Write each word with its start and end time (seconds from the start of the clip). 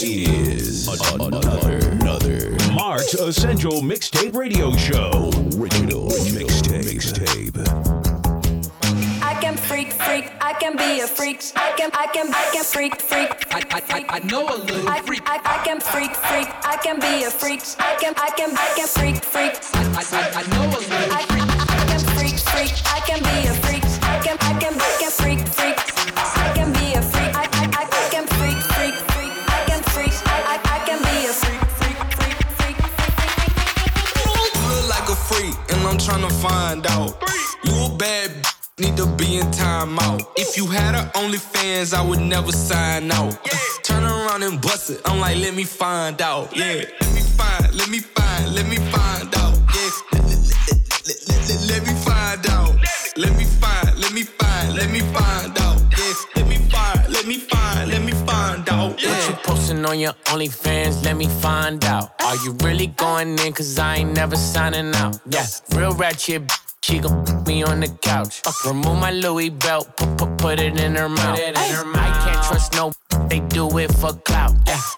This 0.00 0.86
is 0.86 1.10
another, 1.12 1.78
another 1.90 2.56
Mark's 2.72 3.14
Essential 3.14 3.82
Mixtape 3.82 4.32
Radio 4.32 4.70
Show. 4.76 5.32
original 5.58 6.06
mixtape. 6.30 6.84
Mixtape. 6.86 7.58
I 9.24 9.34
can 9.40 9.56
freak, 9.56 9.92
freak. 9.92 10.30
I 10.40 10.52
can 10.52 10.76
be 10.76 11.00
a 11.00 11.06
freak. 11.08 11.42
I 11.56 11.72
can, 11.76 11.90
I 11.94 12.06
can, 12.14 12.32
I 12.32 12.48
can 12.52 12.62
freak, 12.62 13.00
freak. 13.00 13.28
I, 13.50 13.58
I, 13.72 13.82
I, 13.90 14.04
I 14.08 14.18
know 14.20 14.46
a 14.46 14.54
little 14.62 14.88
I, 14.88 15.00
freak. 15.00 15.22
I, 15.26 15.40
I 15.44 15.64
can 15.64 15.80
freak, 15.80 16.14
freak. 16.14 16.46
I 16.64 16.76
can 16.76 17.00
be 17.00 17.24
a 17.24 17.30
freak. 17.30 17.62
I 17.80 17.96
can, 17.96 18.14
I 18.18 18.30
can, 18.36 18.56
I 18.56 18.72
can 18.76 18.86
freak, 18.86 19.24
freak. 19.24 19.58
I, 19.74 19.82
I, 19.98 20.04
I, 20.12 20.42
I 20.42 20.46
know 20.46 20.62
a 20.62 20.78
little 20.78 21.12
I, 21.12 21.22
freak. 21.26 21.42
I 21.58 21.82
can 21.90 22.00
freak, 22.14 22.38
freak. 22.38 22.72
I 22.86 23.00
can 23.00 23.18
be 23.18 23.48
a 23.48 23.54
freak. 23.66 23.82
I 24.04 24.20
can, 24.22 24.36
I 24.42 24.60
can, 24.60 24.74
I 24.78 24.96
can 25.00 25.10
freak, 25.10 25.47
tryna 36.08 36.32
find 36.40 36.86
out. 36.86 37.22
You 37.64 37.72
a 37.84 37.96
bad 37.98 38.30
b- 38.32 38.84
need 38.84 38.96
to 38.96 39.06
be 39.06 39.36
in 39.36 39.46
timeout. 39.48 40.26
If 40.36 40.56
you 40.56 40.66
had 40.66 40.94
a 40.94 41.10
OnlyFans, 41.18 41.92
I 41.92 42.02
would 42.02 42.20
never 42.20 42.50
sign 42.50 43.12
out. 43.12 43.36
Turn 43.82 44.04
around 44.04 44.42
and 44.42 44.58
bust 44.60 44.88
it. 44.88 45.02
I'm 45.04 45.20
like, 45.20 45.36
let 45.36 45.54
me 45.54 45.64
find 45.64 46.20
out. 46.22 46.56
Yeah, 46.56 46.84
let 47.00 47.12
me 47.14 47.20
find, 47.20 47.74
let 47.74 47.90
me 47.90 47.98
find, 47.98 48.54
let 48.54 48.66
me 48.66 48.76
find 48.76 49.34
out. 49.36 49.54
Yeah, 49.74 49.90
let, 50.12 50.24
let, 51.08 51.28
let, 51.28 51.60
let, 51.68 51.82
me 51.86 51.94
find 52.06 52.46
out. 52.56 52.74
Let 53.16 53.36
me 53.36 53.44
find, 53.44 53.98
let 54.00 54.12
me 54.14 54.22
find, 54.22 54.74
let 54.76 54.90
me 54.90 55.00
find 55.00 55.58
out. 55.58 55.78
Yeah, 55.98 56.12
let 56.36 56.48
me 56.48 56.56
find, 56.72 57.12
let 57.12 57.26
me 57.26 57.38
find, 57.38 57.90
let 57.90 58.02
me 58.02 58.12
out. 58.70 58.92
What 58.92 59.28
you 59.28 59.34
posting 59.42 59.84
on 59.84 59.98
your 59.98 60.12
OnlyFans? 60.24 61.04
Let 61.04 61.16
me 61.16 61.28
find 61.28 61.84
out. 61.84 62.12
Are 62.22 62.36
you 62.36 62.52
really 62.62 62.88
going 62.88 63.38
in? 63.38 63.52
Cause 63.52 63.78
I 63.78 63.96
ain't 63.96 64.14
never 64.14 64.36
signing 64.36 64.94
out. 64.94 65.18
Yeah, 65.28 65.46
real 65.74 65.94
ratchet. 65.94 66.50
She 66.82 67.00
gon' 67.00 67.24
put 67.24 67.46
me 67.46 67.62
on 67.64 67.80
the 67.80 67.88
couch. 67.88 68.40
Remove 68.64 68.98
my 68.98 69.10
Louis 69.10 69.50
belt, 69.50 69.96
put, 69.96 70.16
put, 70.16 70.38
put 70.38 70.60
it 70.60 70.78
in 70.78 70.94
her 70.94 71.08
mouth. 71.08 71.38
I 71.38 72.24
can't 72.24 72.44
trust 72.46 72.72
no. 72.74 72.92
They 73.28 73.40
do 73.40 73.78
it 73.78 73.92
for 73.92 74.12
clout. 74.12 74.54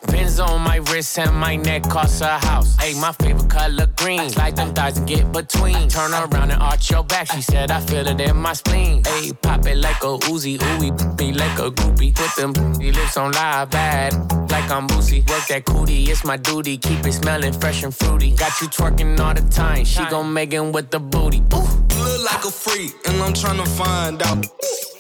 Pins 0.09 0.41
on 0.41 0.61
my 0.61 0.77
wrist 0.77 1.19
and 1.19 1.35
my 1.35 1.57
neck 1.57 1.83
cost 1.85 2.21
a 2.23 2.39
house. 2.47 2.77
Hey, 2.77 2.95
my 3.01 3.13
favorite 3.13 3.51
color 3.51 3.87
green. 3.97 4.31
Slide 4.31 4.57
them 4.57 4.75
thighs 4.75 4.99
and 4.99 5.07
get 5.07 5.33
between. 5.33 5.89
Turn 5.89 6.13
around 6.13 6.51
and 6.51 6.63
arch 6.63 6.91
your 6.91 7.05
back. 7.05 7.31
She 7.33 7.43
said 7.43 7.71
I 7.71 7.81
feel 7.81 8.07
it 8.07 8.21
in 8.21 8.37
my 8.37 8.53
spleen. 8.53 9.03
Hey, 9.05 9.33
pop 9.33 9.67
it 9.67 9.77
like 9.77 10.03
a 10.03 10.19
Uzi, 10.31 10.59
ooey, 10.59 11.19
me 11.19 11.33
like 11.33 11.59
a 11.59 11.71
groupie. 11.71 12.15
Put 12.15 12.35
them 12.37 12.53
lips 12.79 13.17
on 13.17 13.33
live 13.33 13.71
bad, 13.71 14.13
like 14.51 14.71
I'm 14.71 14.87
boozy. 14.87 15.21
Work 15.29 15.47
that 15.49 15.65
cootie, 15.65 16.05
it's 16.11 16.25
my 16.25 16.37
duty. 16.37 16.79
Keep 16.79 17.07
it 17.07 17.13
smelling 17.13 17.53
fresh 17.53 17.83
and 17.83 17.95
fruity. 17.95 18.31
Got 18.35 18.61
you 18.61 18.69
twerking 18.69 19.19
all 19.21 19.35
the 19.35 19.43
time. 19.51 19.85
She 19.85 20.05
gon' 20.07 20.33
make 20.33 20.53
it 20.53 20.61
with 20.61 20.91
the 20.91 21.01
booty. 21.01 21.43
Ooh. 21.55 21.81
You 21.95 22.05
look 22.05 22.33
like 22.33 22.45
a 22.45 22.51
freak, 22.51 22.95
and 23.07 23.23
I'm 23.23 23.33
tryna 23.33 23.67
find 23.69 24.23
out. 24.23 24.47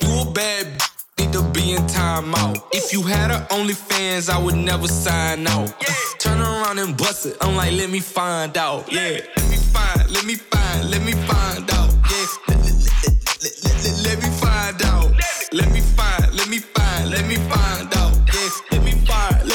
You 0.01 0.23
a 0.23 0.33
bad 0.33 0.90
need 1.31 1.39
to 1.39 1.43
be 1.51 1.73
in 1.73 1.83
timeout. 1.83 2.63
If 2.73 2.93
you 2.93 3.03
had 3.03 3.31
a 3.31 3.47
OnlyFans, 3.51 4.31
I 4.31 4.39
would 4.39 4.57
never 4.57 4.89
sign 4.89 5.47
out. 5.47 5.75
Turn 6.19 6.41
around 6.41 6.79
and 6.79 6.97
bust 6.97 7.27
it. 7.27 7.37
I'm 7.41 7.57
like, 7.57 7.73
let 7.73 7.91
me 7.91 8.01
find 8.01 8.57
out. 8.57 8.91
Yeah, 8.93 9.21
let 9.37 9.51
me 9.51 9.57
find, 9.57 10.11
let 10.11 10.25
me 10.25 10.35
find, 10.37 10.91
let 10.91 11.03
me 11.03 11.13
find 11.13 11.71
out. 11.71 11.91
Yeah, 12.11 12.27
let, 12.49 12.59
let, 12.59 13.55
let, 13.65 14.03
let 14.05 14.23
me 14.23 14.31
find 14.41 14.83
out. 14.85 15.13
Let 15.53 15.73
me 15.73 15.81
find, 15.81 16.35
let 16.35 16.49
me 16.49 16.59
find, 16.59 17.11
let 17.11 17.27
me 17.27 17.37
find 17.37 17.95
out. 17.95 18.00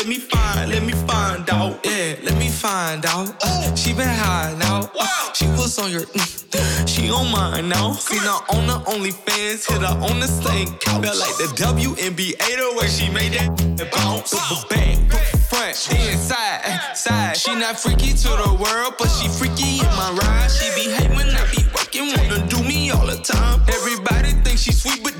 Let 0.06 0.10
me 0.10 0.20
find, 0.20 0.70
let 0.70 0.84
me 0.84 0.94
find 0.94 1.50
out. 1.50 1.84
Yeah, 1.84 2.14
let 2.22 2.38
me 2.38 2.48
find 2.48 3.04
out. 3.08 3.36
Uh, 3.42 3.76
she 3.76 3.92
been 3.92 4.08
high 4.08 4.56
now. 4.60 4.88
Uh, 5.00 5.34
she 5.34 5.48
was 5.48 5.80
on 5.80 5.90
your, 5.90 6.02
mm, 6.02 6.88
she 6.88 7.10
on 7.10 7.32
mine 7.32 7.70
now. 7.70 7.94
Seen 7.94 8.20
her 8.20 8.40
on 8.54 8.68
the 8.68 8.78
OnlyFans, 8.86 9.66
hit 9.68 9.82
her 9.82 9.98
on 10.06 10.20
the 10.20 10.28
same 10.28 10.68
couch. 10.78 11.04
Felt 11.04 11.18
like 11.18 11.38
the 11.38 11.50
WNBA 11.58 12.38
the 12.38 12.78
way 12.78 12.88
she 12.88 13.10
made 13.10 13.34
that 13.34 13.92
bounce. 13.92 14.30
The 14.30 14.66
back, 14.70 15.10
front, 15.50 15.76
then 15.90 16.18
side, 16.20 16.96
side. 16.96 17.36
She 17.36 17.56
not 17.56 17.80
freaky 17.80 18.14
to 18.14 18.30
the 18.30 18.58
world, 18.62 18.94
but 19.00 19.08
she 19.08 19.28
freaky 19.28 19.80
in 19.80 19.92
my 19.98 20.12
ride. 20.22 20.52
She 20.52 20.70
be 20.76 20.92
hate 20.94 21.10
when 21.18 21.30
I 21.30 21.50
be 21.50 21.66
working, 21.74 22.14
wanna 22.16 22.46
do 22.48 22.62
me 22.62 22.92
all 22.92 23.08
the 23.08 23.18
time. 23.18 23.60
Everybody 23.70 24.34
think 24.44 24.60
she 24.60 24.72
sweet, 24.72 25.02
but 25.04 25.16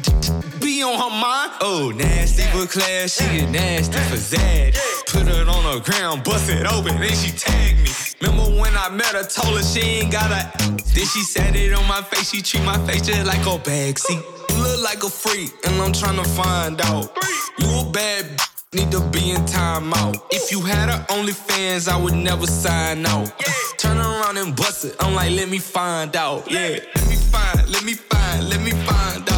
on 0.84 0.96
her 0.96 1.10
mind. 1.10 1.52
Oh, 1.62 1.92
nasty 1.96 2.44
for 2.44 2.66
class, 2.68 3.16
she 3.16 3.40
get 3.40 3.50
nasty 3.50 3.98
for 4.10 4.18
Zad. 4.18 4.76
Put 5.08 5.28
it 5.28 5.48
on 5.48 5.64
the 5.74 5.82
ground, 5.82 6.24
bust 6.24 6.50
it 6.50 6.66
open, 6.66 7.00
then 7.00 7.16
she 7.16 7.32
tagged 7.32 7.80
me. 7.84 7.90
Remember 8.22 8.60
when 8.60 8.76
I 8.76 8.90
met 8.90 9.14
her, 9.14 9.24
told 9.24 9.58
her 9.58 9.64
she 9.64 9.82
ain't 9.82 10.12
got 10.12 10.32
a. 10.32 10.52
Then 10.94 11.06
she 11.06 11.22
said 11.22 11.56
it 11.56 11.74
on 11.74 11.88
my 11.88 12.02
face, 12.02 12.32
she 12.32 12.42
treat 12.42 12.64
my 12.64 12.78
face 12.88 13.06
just 13.06 13.26
like 13.26 13.42
a 13.42 13.58
backseat. 13.60 14.24
You 14.50 14.64
look 14.64 14.82
like 14.84 15.04
a 15.04 15.10
freak, 15.10 15.52
and 15.66 15.76
I'm 15.82 15.92
tryna 15.92 16.26
find 16.26 16.82
out. 16.82 17.16
You 17.60 17.68
a 17.80 17.92
bad 17.92 18.42
need 18.74 18.92
to 18.92 19.02
be 19.10 19.32
in 19.32 19.42
timeout. 19.46 20.22
If 20.32 20.52
you 20.52 20.62
had 20.62 20.90
a 20.90 21.06
OnlyFans, 21.14 21.88
I 21.88 21.98
would 21.98 22.16
never 22.16 22.48
sign 22.48 23.06
out. 23.06 23.32
Turn 23.78 23.98
around 23.98 24.38
and 24.38 24.56
bust 24.56 24.86
it. 24.86 24.96
I'm 25.00 25.14
like, 25.14 25.32
let 25.32 25.50
me 25.50 25.60
find 25.60 26.16
out. 26.16 26.50
Yeah, 26.50 26.80
let 26.96 27.08
me 27.08 27.16
find, 27.16 27.70
let 27.70 27.84
me 27.84 27.94
find, 27.94 28.50
let 28.50 28.62
me 28.62 28.72
find 28.72 29.30
out. 29.30 29.35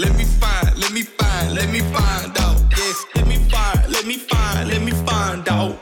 Let 0.00 0.16
me 0.16 0.24
find, 0.24 0.78
let 0.78 0.92
me 0.92 1.02
find, 1.02 1.54
let 1.54 1.68
me 1.68 1.80
find 1.80 2.38
out. 2.38 2.58
Yeah, 2.74 2.92
let 3.16 3.26
me 3.26 3.36
find, 3.36 3.92
let 3.92 4.06
me 4.06 4.16
find, 4.16 4.68
let 4.70 4.80
me 4.80 4.92
find 4.92 5.46
out. 5.46 5.78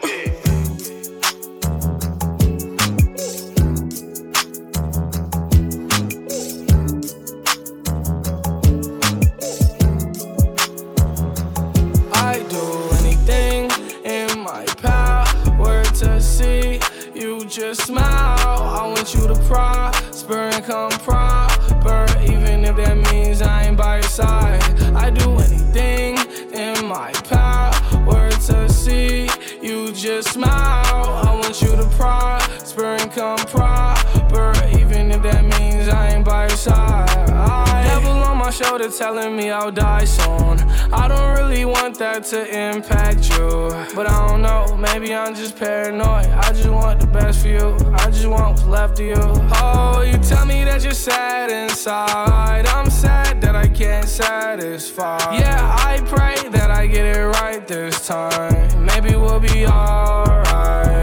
I 12.12 12.44
do 12.50 12.64
anything 12.98 13.70
in 14.04 14.40
my 14.40 14.64
power 14.78 15.84
to 15.84 16.20
see 16.20 16.80
you 17.14 17.44
just 17.46 17.86
smile. 17.86 18.02
I 18.04 18.84
want 18.84 19.14
you 19.14 19.28
to 19.28 19.36
prosper 19.46 20.50
and 20.54 20.64
come 20.64 20.90
proper, 21.06 22.04
even 22.24 22.64
if 22.64 22.74
that 22.74 22.96
means 23.12 23.42
I 23.42 23.57
by 23.78 23.94
your 23.98 24.02
side. 24.02 24.60
I 24.96 25.08
do 25.08 25.38
anything 25.38 26.18
in 26.52 26.84
my 26.84 27.12
power 27.30 28.28
to 28.28 28.68
see 28.68 29.28
you 29.62 29.92
just 29.92 30.32
smile. 30.32 31.06
I 31.26 31.32
want 31.40 31.62
you 31.62 31.76
to 31.76 31.88
prosper 31.96 32.96
and 32.96 33.10
come 33.12 33.38
proper, 33.46 34.52
even 34.76 35.12
if 35.12 35.22
that 35.22 35.44
means 35.44 35.88
I 35.88 36.08
ain't 36.08 36.24
by 36.24 36.48
your 36.48 36.56
side. 36.56 37.07
My 38.48 38.52
shoulder 38.52 38.88
telling 38.88 39.36
me 39.36 39.50
I'll 39.50 39.70
die 39.70 40.06
soon. 40.06 40.58
I 40.90 41.06
don't 41.06 41.36
really 41.36 41.66
want 41.66 41.98
that 41.98 42.24
to 42.32 42.48
impact 42.48 43.28
you, 43.28 43.68
but 43.94 44.08
I 44.08 44.26
don't 44.26 44.40
know. 44.40 44.74
Maybe 44.74 45.14
I'm 45.14 45.34
just 45.34 45.54
paranoid. 45.54 46.24
I 46.28 46.50
just 46.54 46.70
want 46.70 46.98
the 46.98 47.08
best 47.08 47.42
for 47.42 47.48
you. 47.48 47.76
I 47.92 48.06
just 48.06 48.26
want 48.26 48.52
what's 48.52 48.64
left 48.64 49.00
of 49.00 49.04
you. 49.04 49.16
Oh, 49.60 50.00
you 50.00 50.16
tell 50.16 50.46
me 50.46 50.64
that 50.64 50.82
you're 50.82 50.94
sad 50.94 51.50
inside. 51.50 52.64
I'm 52.64 52.88
sad 52.88 53.42
that 53.42 53.54
I 53.54 53.68
can't 53.68 54.08
satisfy. 54.08 55.18
Yeah, 55.36 55.76
I 55.86 56.00
pray 56.06 56.48
that 56.48 56.70
I 56.70 56.86
get 56.86 57.04
it 57.04 57.20
right 57.20 57.68
this 57.68 58.06
time. 58.06 58.82
Maybe 58.82 59.14
we'll 59.14 59.40
be 59.40 59.66
alright. 59.66 60.97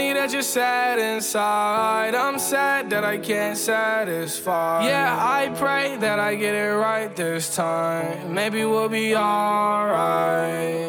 Me 0.00 0.14
that 0.14 0.32
you're 0.32 0.40
sad 0.40 0.98
inside. 0.98 2.14
I'm 2.14 2.38
sad 2.38 2.88
that 2.88 3.04
I 3.04 3.18
can't 3.18 3.54
satisfy. 3.54 4.86
Yeah, 4.86 5.14
I 5.20 5.50
pray 5.50 5.98
that 5.98 6.18
I 6.18 6.36
get 6.36 6.54
it 6.54 6.74
right 6.74 7.14
this 7.14 7.54
time. 7.54 8.32
Maybe 8.32 8.64
we'll 8.64 8.88
be 8.88 9.14
alright. 9.14 10.88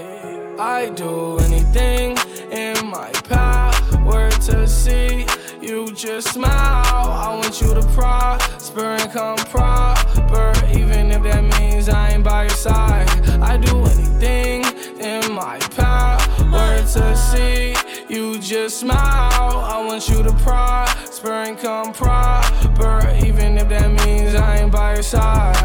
I 0.57 0.91
do 0.95 1.39
anything 1.39 2.17
in 2.51 2.77
my 2.87 3.11
power 3.27 4.31
to 4.47 4.65
see 4.65 5.25
you 5.61 5.91
just 5.91 6.29
smile. 6.35 7.11
I 7.25 7.35
want 7.35 7.59
you 7.61 7.73
to 7.73 7.85
prosper 7.87 8.95
and 9.01 9.11
come 9.11 9.39
proper, 9.55 10.53
even 10.73 11.11
if 11.11 11.21
that 11.23 11.43
means 11.59 11.89
I 11.89 12.11
ain't 12.11 12.23
by 12.23 12.43
your 12.43 12.49
side. 12.51 13.09
I 13.41 13.57
do 13.57 13.75
anything 13.93 14.63
in 15.01 15.33
my 15.33 15.59
power 15.75 16.77
to 16.93 17.17
see 17.17 17.75
you 18.11 18.37
just 18.39 18.81
smile. 18.81 18.97
I 18.99 19.83
want 19.85 20.09
you 20.09 20.21
to 20.21 20.33
prosper 20.43 21.31
and 21.31 21.57
come 21.57 21.93
proper, 21.93 23.09
even 23.25 23.57
if 23.57 23.69
that 23.69 23.89
means 24.05 24.35
I 24.35 24.57
ain't 24.57 24.71
by 24.71 24.95
your 24.95 25.03
side. 25.03 25.55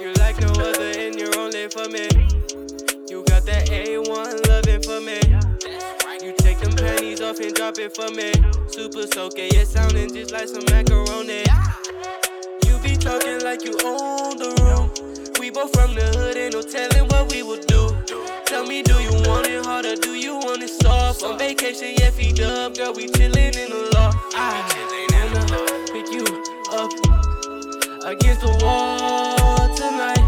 You're 0.00 0.14
like 0.14 0.40
no 0.40 0.52
other, 0.52 0.92
and 0.96 1.18
you're 1.18 1.36
only 1.36 1.68
for 1.68 1.88
me. 1.88 2.06
You 3.10 3.24
got 3.24 3.44
that 3.46 3.68
A1 3.70 4.46
loving 4.46 4.82
for 4.82 5.00
me. 5.00 5.18
You 6.24 6.32
take 6.38 6.58
them 6.60 6.76
panties 6.76 7.20
off 7.20 7.40
and 7.40 7.54
drop 7.54 7.78
it 7.78 7.96
for 7.96 8.10
me. 8.12 8.32
Super 8.68 9.06
soaking, 9.12 9.46
it 9.46 9.54
yeah, 9.54 9.64
sounding 9.64 10.14
just 10.14 10.30
like 10.30 10.46
some 10.46 10.64
macaroni. 10.70 11.42
You 12.66 12.78
be 12.84 12.96
talking 12.96 13.42
like 13.42 13.64
you 13.64 13.76
own 13.84 14.36
the 14.38 14.54
room. 14.62 14.90
We 15.40 15.50
both 15.50 15.74
from 15.74 15.96
the 15.96 16.06
hood, 16.16 16.36
ain't 16.36 16.54
no 16.54 16.62
telling 16.62 17.08
what 17.08 17.32
we 17.32 17.42
would 17.42 17.66
do. 17.66 17.97
Tell 18.48 18.64
me, 18.64 18.82
do 18.82 18.94
you 18.94 19.12
want 19.28 19.46
it 19.46 19.62
hard 19.66 19.84
or 19.84 19.94
do 19.94 20.14
you 20.14 20.36
want 20.36 20.62
it 20.62 20.70
soft? 20.70 21.22
On 21.22 21.36
vacation, 21.38 21.92
yeah, 21.98 22.08
feet 22.08 22.40
up, 22.40 22.74
girl, 22.74 22.94
we 22.94 23.06
chillin' 23.08 23.54
in 23.54 23.68
the 23.68 23.90
law. 23.92 24.10
I 24.34 24.64
wanna 25.12 25.84
pick 25.92 26.08
you 26.08 26.24
up 26.72 26.88
against 28.08 28.40
the 28.40 28.48
wall 28.64 29.68
tonight. 29.76 30.24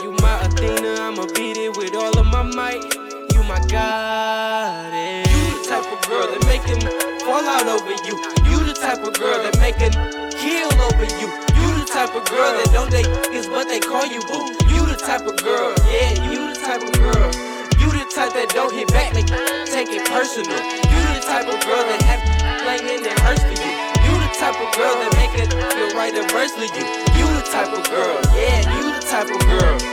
You 0.00 0.12
my 0.22 0.46
Athena, 0.46 0.94
I'ma 1.02 1.26
beat 1.34 1.56
it 1.58 1.76
with 1.76 1.96
all 1.96 2.16
of 2.16 2.26
my 2.26 2.42
might. 2.42 2.86
You 3.34 3.42
my 3.50 3.58
goddess. 3.66 5.26
You 5.26 5.58
the 5.58 5.66
type 5.66 5.90
of 5.90 6.00
girl 6.06 6.30
that 6.30 6.46
make 6.46 6.62
him 6.62 6.78
fall 7.26 7.42
out 7.42 7.66
over 7.66 7.98
you. 8.06 8.14
You 8.46 8.62
the 8.62 8.78
type 8.78 9.02
of 9.02 9.12
girl 9.18 9.42
that 9.42 9.58
make 9.58 9.74
him 9.74 9.90
heal 10.38 10.70
over 10.86 11.06
you. 11.18 11.26
You 11.26 11.82
the 11.82 11.86
type 11.90 12.14
of 12.14 12.24
girl 12.30 12.54
that 12.62 12.70
don't 12.72 12.92
date 12.92 13.10
is 13.34 13.48
what 13.48 13.66
they 13.66 13.80
call 13.80 14.06
you 14.06 14.22
boo. 14.30 14.54
You 14.70 14.86
the 14.86 14.94
type 15.02 15.26
of 15.26 15.36
girl, 15.42 15.74
yeah, 15.90 16.30
you 16.30 16.43
personal. 20.34 20.58
You 20.58 21.00
the 21.14 21.22
type 21.26 21.46
of 21.46 21.60
girl 21.62 21.84
that 21.86 22.02
have 22.02 22.22
playing 22.62 23.02
that 23.02 23.18
hurts 23.20 23.42
for 23.42 23.54
you. 23.54 23.70
You 24.02 24.12
the 24.18 24.30
type 24.34 24.58
of 24.58 24.74
girl 24.74 24.94
that 24.98 25.14
make 25.14 25.30
it 25.38 25.50
feel 25.52 25.94
right 25.94 26.14
adversely 26.14 26.66
you. 26.74 26.84
You 27.18 27.26
the 27.38 27.46
type 27.50 27.70
of 27.70 27.84
girl, 27.90 28.18
yeah, 28.34 28.66
you 28.74 28.94
the 28.94 29.06
type 29.06 29.30
of 29.30 29.40
girl. 29.46 29.83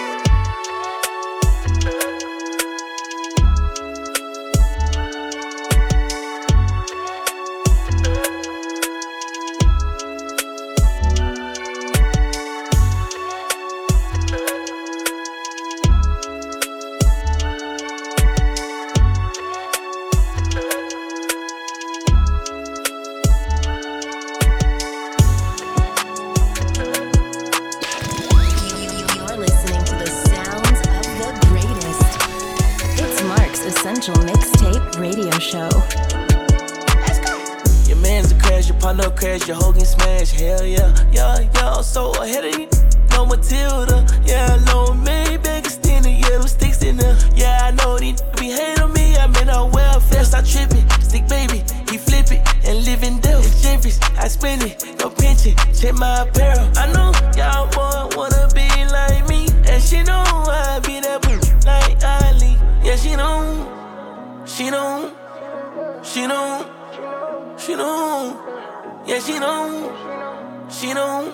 She 70.82 70.96
know, 70.96 71.32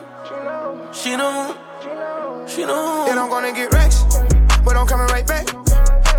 she 0.92 1.16
know, 1.16 1.56
she 2.46 2.66
know. 2.66 3.08
And 3.10 3.18
I'm 3.18 3.30
gonna 3.30 3.54
get 3.54 3.72
racks, 3.72 4.04
but 4.66 4.76
I'm 4.76 4.86
coming 4.86 5.08
right 5.08 5.26
back. 5.26 5.48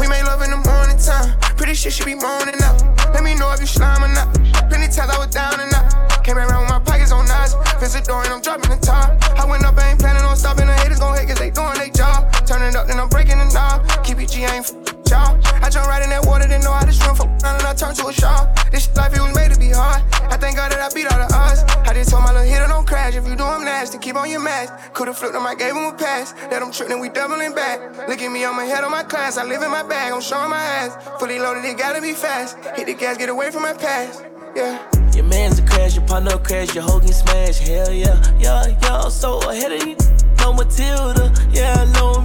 We 0.00 0.08
made 0.08 0.24
love 0.24 0.40
in 0.40 0.50
the 0.50 0.56
morning 0.56 0.96
time. 0.96 1.38
Pretty 1.58 1.74
shit 1.74 1.92
should 1.92 2.06
be 2.06 2.14
moaning 2.14 2.56
up. 2.62 2.80
Let 3.12 3.22
me 3.22 3.34
know 3.34 3.52
if 3.52 3.60
you 3.60 3.66
slime 3.66 4.02
or 4.02 4.08
not. 4.08 4.32
Plenty 4.70 4.88
times 4.88 5.12
I 5.12 5.18
was 5.18 5.26
down 5.26 5.60
and 5.60 5.74
out. 5.74 6.24
Came 6.24 6.38
around 6.38 6.62
with 6.62 6.70
my 6.70 6.80
pockets 6.80 7.12
on 7.12 7.26
knives. 7.26 7.54
Visit 7.78 8.06
door 8.06 8.24
and 8.24 8.32
I'm 8.32 8.40
dropping 8.40 8.70
the 8.70 8.78
top. 8.78 9.20
I 9.38 9.44
went 9.44 9.62
up, 9.62 9.76
I 9.76 9.90
ain't 9.90 10.00
planning 10.00 10.24
on 10.24 10.34
stopping. 10.34 10.66
The 10.66 10.72
haters 10.72 10.98
gon' 10.98 11.14
hate 11.14 11.28
cause 11.28 11.38
they 11.38 11.50
doing 11.50 11.76
their 11.76 11.90
job. 11.90 12.32
Turn 12.46 12.62
it 12.62 12.74
up, 12.76 12.86
then 12.86 12.98
I'm 12.98 13.10
breaking 13.10 13.36
the 13.36 13.52
knob. 13.52 13.84
Keep 14.04 14.20
it 14.20 14.30
G, 14.30 14.46
I 14.46 14.56
ain't 14.56 14.72
f- 14.72 14.97
I 15.16 15.70
jump 15.70 15.86
right 15.86 16.02
in 16.02 16.10
that 16.10 16.24
water, 16.26 16.46
didn't 16.46 16.64
know 16.64 16.72
how 16.72 16.84
to 16.84 16.92
swim. 16.92 17.14
Fuck 17.14 17.28
around 17.28 17.56
and 17.60 17.66
I 17.66 17.74
turned 17.74 17.96
to 17.96 18.06
a 18.08 18.12
shark. 18.12 18.70
This 18.70 18.94
life, 18.96 19.14
it 19.14 19.20
was 19.20 19.34
made 19.34 19.52
to 19.52 19.58
be 19.58 19.70
hard. 19.70 20.02
I 20.30 20.36
thank 20.36 20.56
God 20.56 20.72
that 20.72 20.80
I 20.80 20.92
beat 20.94 21.10
all 21.10 21.18
the 21.18 21.32
odds. 21.34 21.64
I 21.88 21.94
just 21.94 22.10
told 22.10 22.24
my 22.24 22.32
little 22.32 22.46
hitter 22.46 22.66
don't 22.66 22.86
crash. 22.86 23.14
If 23.16 23.26
you 23.26 23.36
do, 23.36 23.44
I'm 23.44 23.64
nasty. 23.64 23.98
Keep 23.98 24.16
on 24.16 24.30
your 24.30 24.40
mask. 24.40 24.92
Could've 24.92 25.16
flipped 25.16 25.34
him, 25.34 25.46
I 25.46 25.54
gave 25.54 25.74
him 25.74 25.84
a 25.84 25.92
pass. 25.92 26.34
Let 26.50 26.62
him 26.62 26.70
trip, 26.70 26.88
then 26.88 27.00
we 27.00 27.08
doubling 27.08 27.54
back. 27.54 27.80
Look 28.08 28.20
at 28.20 28.30
me, 28.30 28.44
I'm 28.44 28.58
ahead 28.58 28.84
of 28.84 28.90
my 28.90 29.02
class. 29.02 29.38
I 29.38 29.44
live 29.44 29.62
in 29.62 29.70
my 29.70 29.82
bag, 29.82 30.12
I'm 30.12 30.20
showing 30.20 30.50
my 30.50 30.60
ass. 30.60 30.96
Fully 31.18 31.38
loaded, 31.38 31.64
it 31.64 31.78
gotta 31.78 32.00
be 32.02 32.12
fast. 32.12 32.56
Hit 32.76 32.86
the 32.86 32.94
gas, 32.94 33.16
get 33.16 33.28
away 33.28 33.50
from 33.50 33.62
my 33.62 33.72
past. 33.72 34.24
Yeah. 34.54 34.78
Your 35.14 35.24
man's 35.24 35.58
a 35.58 35.66
crash, 35.66 35.96
your 35.96 36.06
partner 36.06 36.38
crash, 36.38 36.74
your 36.74 36.84
Hogan 36.84 37.12
smash. 37.12 37.58
Hell 37.58 37.92
yeah, 37.92 38.22
yeah, 38.38 38.78
yeah. 38.82 39.08
So 39.08 39.40
ahead 39.50 39.72
of 39.72 39.86
you. 39.86 39.96
No 40.38 40.52
Matilda, 40.52 41.32
yeah, 41.50 41.84
I 41.84 41.92
know 41.98 42.20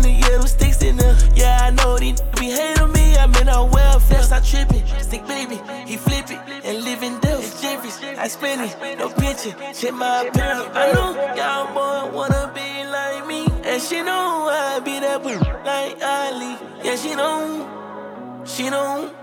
Extended, 0.00 0.20
yeah, 0.20 0.38
them 0.38 0.46
sticks 0.46 0.82
in 0.82 0.96
there. 0.96 1.16
Yeah, 1.34 1.58
I 1.62 1.70
know 1.70 1.98
these 1.98 2.20
be 2.38 2.50
hate 2.50 2.80
on 2.80 2.92
me. 2.92 3.16
I'm 3.16 3.34
in 3.34 3.48
a 3.48 3.64
welfare, 3.64 4.22
stop 4.22 4.42
tripping. 4.44 4.86
Stick 5.00 5.26
baby, 5.26 5.60
he 5.86 5.96
flip 5.96 6.30
it 6.30 6.38
and 6.64 6.84
live 6.84 7.02
in 7.02 7.18
Dell. 7.20 7.40
Jeffries, 7.40 7.98
I 8.16 8.28
spend 8.28 8.62
it, 8.62 8.98
no 8.98 9.10
pension. 9.10 9.54
Check 9.74 9.92
my 9.94 10.26
apparel. 10.26 10.66
I 10.72 10.92
know 10.92 11.34
y'all 11.36 11.66
boy 11.74 12.16
wanna 12.16 12.50
be 12.54 12.84
like 12.84 13.26
me, 13.26 13.46
and 13.64 13.82
she 13.82 14.02
know 14.02 14.48
I 14.50 14.80
be 14.80 15.00
that 15.00 15.22
boo 15.22 15.38
like 15.64 16.00
Ali. 16.02 16.56
Yeah, 16.82 16.96
she 16.96 17.14
know, 17.14 18.42
she 18.44 18.70
know. 18.70 19.14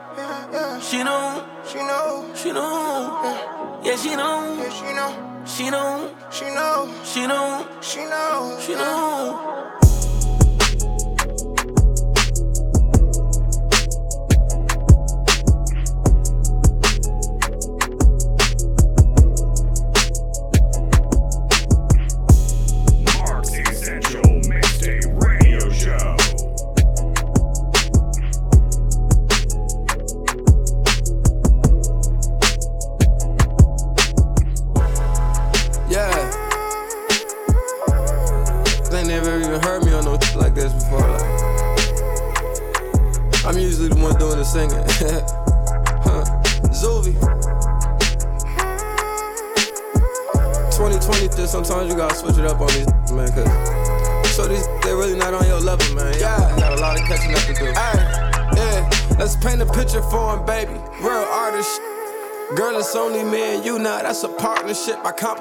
She 0.81 1.03
know, 1.03 1.45
She 1.67 1.77
know, 1.77 2.33
she 2.33 2.51
know, 2.51 3.81
yeah, 3.83 3.95
she 3.95 4.15
know, 4.15 4.57
yeah, 4.57 4.69
she 4.69 4.93
know, 4.93 5.43
she 5.45 5.69
know, 5.69 6.15
she 6.31 6.45
know, 6.45 6.93
she 7.03 7.27
know, 7.27 7.67
she 7.81 7.99
know, 8.05 8.57
she 8.59 8.73
know. 8.73 9.66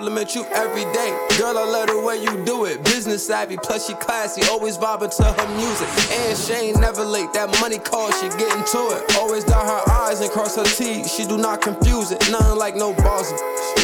Compliment 0.07 0.37
you 0.37 0.45
every 0.55 0.85
day. 0.93 1.11
Girl, 1.37 1.59
I 1.59 1.65
love 1.65 1.89
the 1.89 2.01
way 2.01 2.23
you 2.23 2.45
do 2.45 2.65
it. 2.65 2.85
Business 2.85 3.27
savvy, 3.27 3.57
plus 3.57 3.89
she 3.89 3.95
classy. 3.95 4.43
Always 4.49 4.79
vibing 4.79 5.15
to 5.17 5.25
her 5.25 5.57
music. 5.57 5.89
And 6.13 6.39
she 6.39 6.53
ain't 6.53 6.81
never 6.81 7.05
late. 7.05 7.33
That 7.33 7.51
money 7.61 7.79
call, 7.79 8.13
she 8.13 8.29
getting 8.39 8.63
to 8.63 8.79
it. 8.95 9.17
Always 9.17 9.43
dot 9.43 9.67
her 9.67 9.93
eyes 9.93 10.21
and 10.21 10.31
cross 10.31 10.55
her 10.55 10.65
T's. 10.65 11.13
She 11.13 11.27
do 11.27 11.37
not 11.37 11.61
confuse 11.61 12.13
it. 12.13 12.21
Nothing 12.31 12.57
like 12.57 12.77
no 12.77 12.95
boss. 12.95 13.33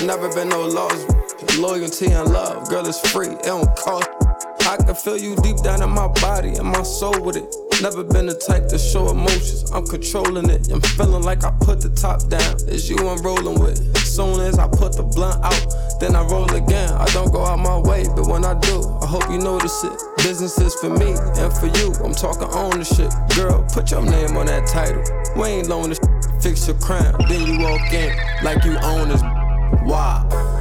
Never 0.05 0.33
been 0.33 0.49
no 0.49 0.64
laws. 0.64 1.05
Loyalty 1.59 2.12
and 2.12 2.31
love. 2.33 2.69
Girl, 2.71 2.87
it's 2.87 3.00
free. 3.11 3.31
It 3.31 3.43
don't 3.43 3.67
cost. 3.76 4.09
I 4.62 4.76
can 4.76 4.95
feel 4.95 5.19
you 5.19 5.35
deep 5.37 5.57
down 5.57 5.83
in 5.83 5.91
my 5.91 6.07
body 6.07 6.50
and 6.50 6.69
my 6.69 6.85
soul 6.85 7.21
with 7.21 7.35
it. 7.37 7.52
Never 7.83 8.05
been 8.05 8.26
the 8.26 8.35
type 8.35 8.69
to 8.69 8.79
show 8.79 9.11
emotions. 9.11 9.73
I'm 9.73 9.85
controlling 9.87 10.49
it. 10.50 10.71
I'm 10.71 10.81
feeling 10.81 11.25
like 11.25 11.43
I 11.43 11.50
put 11.61 11.81
the 11.81 11.91
top 11.91 12.29
down. 12.29 12.57
It's 12.69 12.88
you 12.88 12.97
I'm 12.97 13.21
rolling 13.23 13.59
with. 13.59 13.83
Soon 14.07 14.41
as 14.41 14.59
I 14.59 14.69
put 14.69 14.95
the 14.95 15.02
blunt 15.02 15.43
out, 15.43 15.82
then 16.03 16.17
I 16.17 16.23
roll 16.25 16.53
again. 16.53 16.91
I 16.91 17.05
don't 17.13 17.33
go 17.33 17.45
out 17.45 17.61
my 17.61 17.79
way, 17.79 18.05
but 18.17 18.27
when 18.27 18.45
I 18.45 18.55
do, 18.59 18.99
I 19.01 19.07
hope 19.07 19.31
you 19.31 19.39
notice 19.39 19.85
it. 19.85 19.93
Business 20.17 20.59
is 20.59 20.75
for 20.75 20.91
me 20.91 21.15
and 21.39 21.53
for 21.53 21.67
you. 21.67 21.95
I'm 22.05 22.13
talking 22.13 22.49
ownership. 22.51 23.13
Girl, 23.37 23.65
put 23.73 23.93
your 23.93 24.03
name 24.03 24.37
on 24.37 24.47
that 24.47 24.67
title. 24.67 25.05
We 25.37 25.49
ain't 25.49 25.69
loan 25.69 25.91
this. 25.91 26.01
Fix 26.41 26.67
your 26.67 26.77
crown, 26.79 27.15
then 27.29 27.47
you 27.47 27.61
walk 27.61 27.93
in 27.93 28.13
like 28.43 28.65
you 28.65 28.77
own 28.83 29.11
this. 29.11 29.23
Wow. 29.85 30.52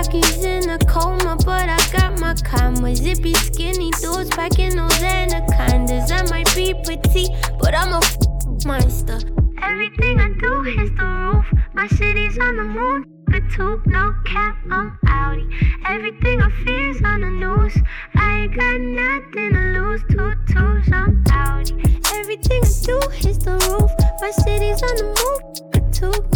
Cocky's 0.00 0.42
in 0.46 0.70
a 0.70 0.78
coma, 0.78 1.36
but 1.44 1.68
I 1.68 1.76
got 1.92 2.18
my 2.20 2.32
commas. 2.32 3.00
Zippy, 3.00 3.34
skinny 3.34 3.90
dudes 4.00 4.30
packing 4.30 4.74
those 4.74 5.02
anacondas. 5.02 6.10
I 6.10 6.22
might 6.30 6.48
be 6.56 6.72
petite, 6.72 7.28
but 7.58 7.74
I'm 7.74 7.92
a 7.92 7.98
f- 7.98 8.16
monster. 8.64 9.18
Everything 9.60 10.18
I 10.18 10.32
do 10.40 10.62
hits 10.62 10.90
the 10.96 11.04
roof. 11.04 11.44
My 11.74 11.86
city's 11.86 12.38
on 12.38 12.56
the 12.56 12.64
moon. 12.64 13.04
A 13.34 13.40
tube, 13.54 13.84
no 13.84 14.14
cap, 14.24 14.56
I'm 14.70 14.98
outie. 15.04 15.46
Everything 15.84 16.40
I 16.40 16.50
fear 16.64 16.90
is 16.90 17.02
on 17.02 17.20
the 17.20 17.28
news. 17.28 17.76
I 18.14 18.44
ain't 18.44 18.56
got 18.56 18.80
nothing 18.80 19.52
to 19.52 19.80
lose. 19.80 20.00
Two 20.08 20.32
twos, 20.50 20.90
I'm 20.94 21.22
outie. 21.24 21.76
Everything 22.14 22.62
I 22.64 22.72
do 22.86 23.00
hits 23.16 23.44
the 23.44 23.52
roof. 23.68 23.90
My 24.22 24.30
city's 24.30 24.82
on 24.82 24.96
the 24.96 25.04
move. 25.04 25.40
A 25.74 25.92
tube, 25.92 26.29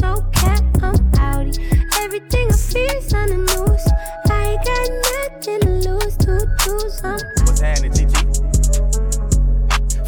Everything 2.75 2.91
I 2.91 2.91
fear 2.91 2.99
is 2.99 3.15
on 3.15 3.29
the 3.29 3.37
news. 3.37 3.85
I 4.31 4.43
ain't 4.51 4.65
got 4.65 4.89
nothing 5.07 5.61
to 5.61 5.71
lose. 5.91 6.17
Two 6.17 6.39
twos, 6.61 7.05
I'm 7.05 7.19
What's 7.47 7.61
happening, 7.61 7.93
GG? 7.93 8.17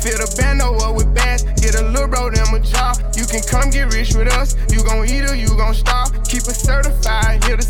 Fill 0.02 0.18
the 0.18 0.34
bando 0.38 0.74
up 0.82 0.96
with 0.96 1.14
bands, 1.14 1.42
get 1.60 1.74
a 1.74 1.82
little 1.82 2.08
bro 2.08 2.30
them 2.30 2.54
a 2.54 2.60
job. 2.60 2.96
You 3.16 3.26
can 3.26 3.42
come 3.42 3.70
get 3.70 3.92
rich 3.92 4.14
with 4.14 4.28
us. 4.34 4.56
You 4.70 4.82
gon' 4.84 5.06
eat 5.08 5.30
or 5.30 5.34
you 5.34 5.48
gon' 5.56 5.74
starve. 5.74 6.12
Keep 6.24 6.46
it 6.50 6.58
certified, 6.58 7.44
here 7.44 7.56
to 7.56 7.62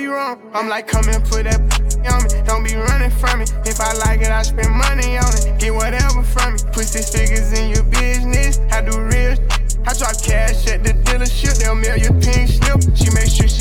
be 0.00 0.06
wrong. 0.06 0.40
I'm 0.54 0.68
like, 0.68 0.86
come 0.86 1.06
and 1.08 1.22
put 1.24 1.44
that 1.44 1.60
on 2.08 2.24
me, 2.24 2.28
don't 2.46 2.64
be 2.64 2.74
running 2.74 3.10
from 3.10 3.40
me. 3.40 3.44
If 3.66 3.80
I 3.80 3.92
like 4.04 4.20
it, 4.20 4.30
I 4.30 4.42
spend 4.42 4.72
money 4.72 5.18
on 5.18 5.28
it, 5.36 5.58
get 5.60 5.74
whatever 5.74 6.22
from 6.22 6.54
me. 6.54 6.58
Put 6.72 6.86
six 6.86 7.12
figures 7.12 7.52
in 7.52 7.70
your 7.70 7.84
business, 7.84 8.60
I 8.72 8.80
do 8.80 8.98
real 8.98 9.36
I 9.86 9.92
drop 9.94 10.16
cash 10.22 10.68
at 10.68 10.84
the 10.84 10.92
dealership, 11.04 11.58
they'll 11.58 11.74
mail 11.74 11.96
your 11.96 12.12
pink 12.20 12.48
slip. 12.48 12.80
She 12.96 13.08
makes 13.12 13.32
sure 13.32 13.48
she 13.48 13.59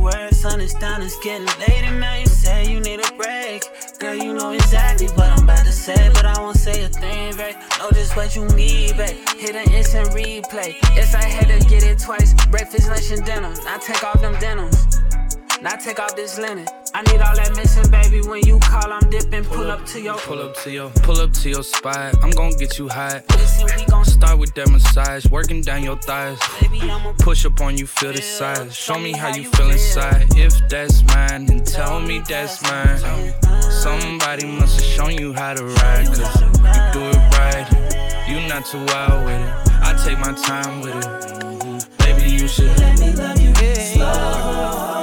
work, 0.00 0.32
sun 0.32 0.60
is 0.60 0.74
down, 0.74 1.02
it's 1.02 1.18
getting 1.20 1.46
late. 1.60 1.84
And 1.84 2.00
now 2.00 2.16
you 2.16 2.26
say 2.26 2.70
you 2.70 2.80
need 2.80 3.00
a 3.00 3.12
break. 3.12 3.62
Girl, 3.98 4.14
you 4.14 4.32
know 4.32 4.50
exactly 4.52 5.06
what 5.08 5.28
I'm 5.28 5.44
about 5.44 5.64
to 5.66 5.72
say, 5.72 6.10
but 6.14 6.24
I 6.24 6.40
won't 6.40 6.56
say 6.56 6.84
a 6.84 6.88
thing, 6.88 7.36
babe. 7.36 7.54
Know 7.78 7.90
just 7.90 8.16
what 8.16 8.34
you 8.34 8.46
need, 8.48 8.96
babe. 8.96 9.16
Hit 9.36 9.54
an 9.54 9.70
instant 9.72 10.08
replay. 10.10 10.74
Yes, 10.94 11.14
I 11.14 11.24
had 11.24 11.48
to 11.48 11.68
get 11.68 11.82
it 11.82 11.98
twice. 11.98 12.34
Breakfast, 12.46 12.88
lunch, 12.88 13.10
and 13.10 13.24
dinner. 13.24 13.54
Now 13.64 13.78
take 13.78 14.02
off 14.02 14.20
them 14.20 14.38
denims. 14.40 14.86
Now 15.62 15.76
take 15.76 16.00
off 16.00 16.16
this 16.16 16.38
linen. 16.38 16.66
I 16.94 17.02
need 17.02 17.20
all 17.20 17.36
that 17.36 17.54
missing, 17.54 17.90
baby. 17.90 18.26
When 18.26 18.42
you 18.46 18.58
call, 18.60 18.90
I'm 18.90 19.10
dipping. 19.10 19.44
Pull 19.44 19.70
up 19.70 19.84
to 19.86 20.00
your. 20.00 20.16
Pull 20.16 20.40
up 20.40 20.54
to 20.62 20.70
your, 20.70 20.88
pull 21.02 21.20
up 21.20 21.34
to 21.34 21.50
your 21.50 21.62
spot. 21.62 22.14
I'm 22.22 22.30
gon' 22.30 22.52
get 22.52 22.78
you 22.78 22.88
hot. 22.88 23.22
Listen, 23.36 23.68
we 23.76 23.84
gon' 23.84 24.06
start 24.06 24.38
with 24.38 24.54
that 24.54 24.70
massage, 24.70 25.26
working 25.26 25.60
down 25.60 25.84
your 25.84 25.96
thighs. 25.96 26.38
Baby, 26.62 26.80
I'ma 26.90 27.12
Push 27.18 27.44
up 27.44 27.60
on 27.60 27.76
you, 27.76 27.86
feel 27.86 28.12
the 28.12 28.22
size. 28.22 28.74
Show 28.74 28.98
me 28.98 29.12
how 29.12 29.34
you 29.34 29.44
feel 29.50 29.70
inside. 29.70 30.28
If 30.34 30.66
that's 30.70 31.02
mine, 31.04 31.44
then 31.44 31.62
tell 31.62 32.00
me 32.00 32.22
that's 32.26 32.62
mine. 32.62 33.34
Somebody 33.60 34.46
must 34.46 34.80
have 34.80 34.88
shown 34.88 35.12
you 35.18 35.34
how 35.34 35.52
to 35.52 35.64
ride, 35.64 36.06
cause 36.06 36.40
you 36.40 36.48
do 36.92 37.02
it 37.04 37.38
right. 37.38 38.26
You 38.26 38.48
not 38.48 38.64
too 38.64 38.82
wild 38.86 39.26
with 39.26 39.40
it. 39.40 39.72
I 39.82 40.02
take 40.06 40.18
my 40.20 40.32
time 40.32 40.80
with 40.80 40.96
it. 40.96 41.04
Mm-hmm. 41.04 41.96
Baby, 41.98 42.30
you 42.30 42.48
should 42.48 42.78
let 42.78 42.98
me 42.98 43.12
love 43.12 43.38
you 43.38 43.74
slow. 43.74 44.99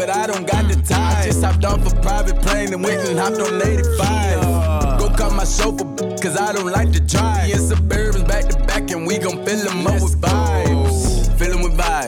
But 0.00 0.08
I 0.08 0.26
don't 0.26 0.46
got 0.46 0.66
the 0.66 0.76
time. 0.76 1.18
I 1.18 1.26
just 1.26 1.44
hopped 1.44 1.62
off 1.62 1.92
a 1.92 1.94
private 2.00 2.40
plane 2.40 2.72
and 2.72 2.82
went 2.82 3.06
and 3.06 3.18
hopped 3.18 3.38
on 3.38 3.60
85. 3.60 4.98
Go 4.98 5.10
cut 5.10 5.34
my 5.34 5.44
chauffeur, 5.44 5.84
cause 6.16 6.38
I 6.38 6.54
don't 6.54 6.72
like 6.72 6.90
to 6.92 7.00
drive. 7.00 7.48
Me 7.48 7.52
and 7.52 7.60
Suburbans 7.60 8.26
back 8.26 8.48
to 8.48 8.56
back, 8.64 8.90
and 8.90 9.06
we 9.06 9.18
gon' 9.18 9.44
fill 9.44 9.62
them 9.62 9.86
up 9.86 10.00
with 10.00 10.18
vibes. 10.18 10.69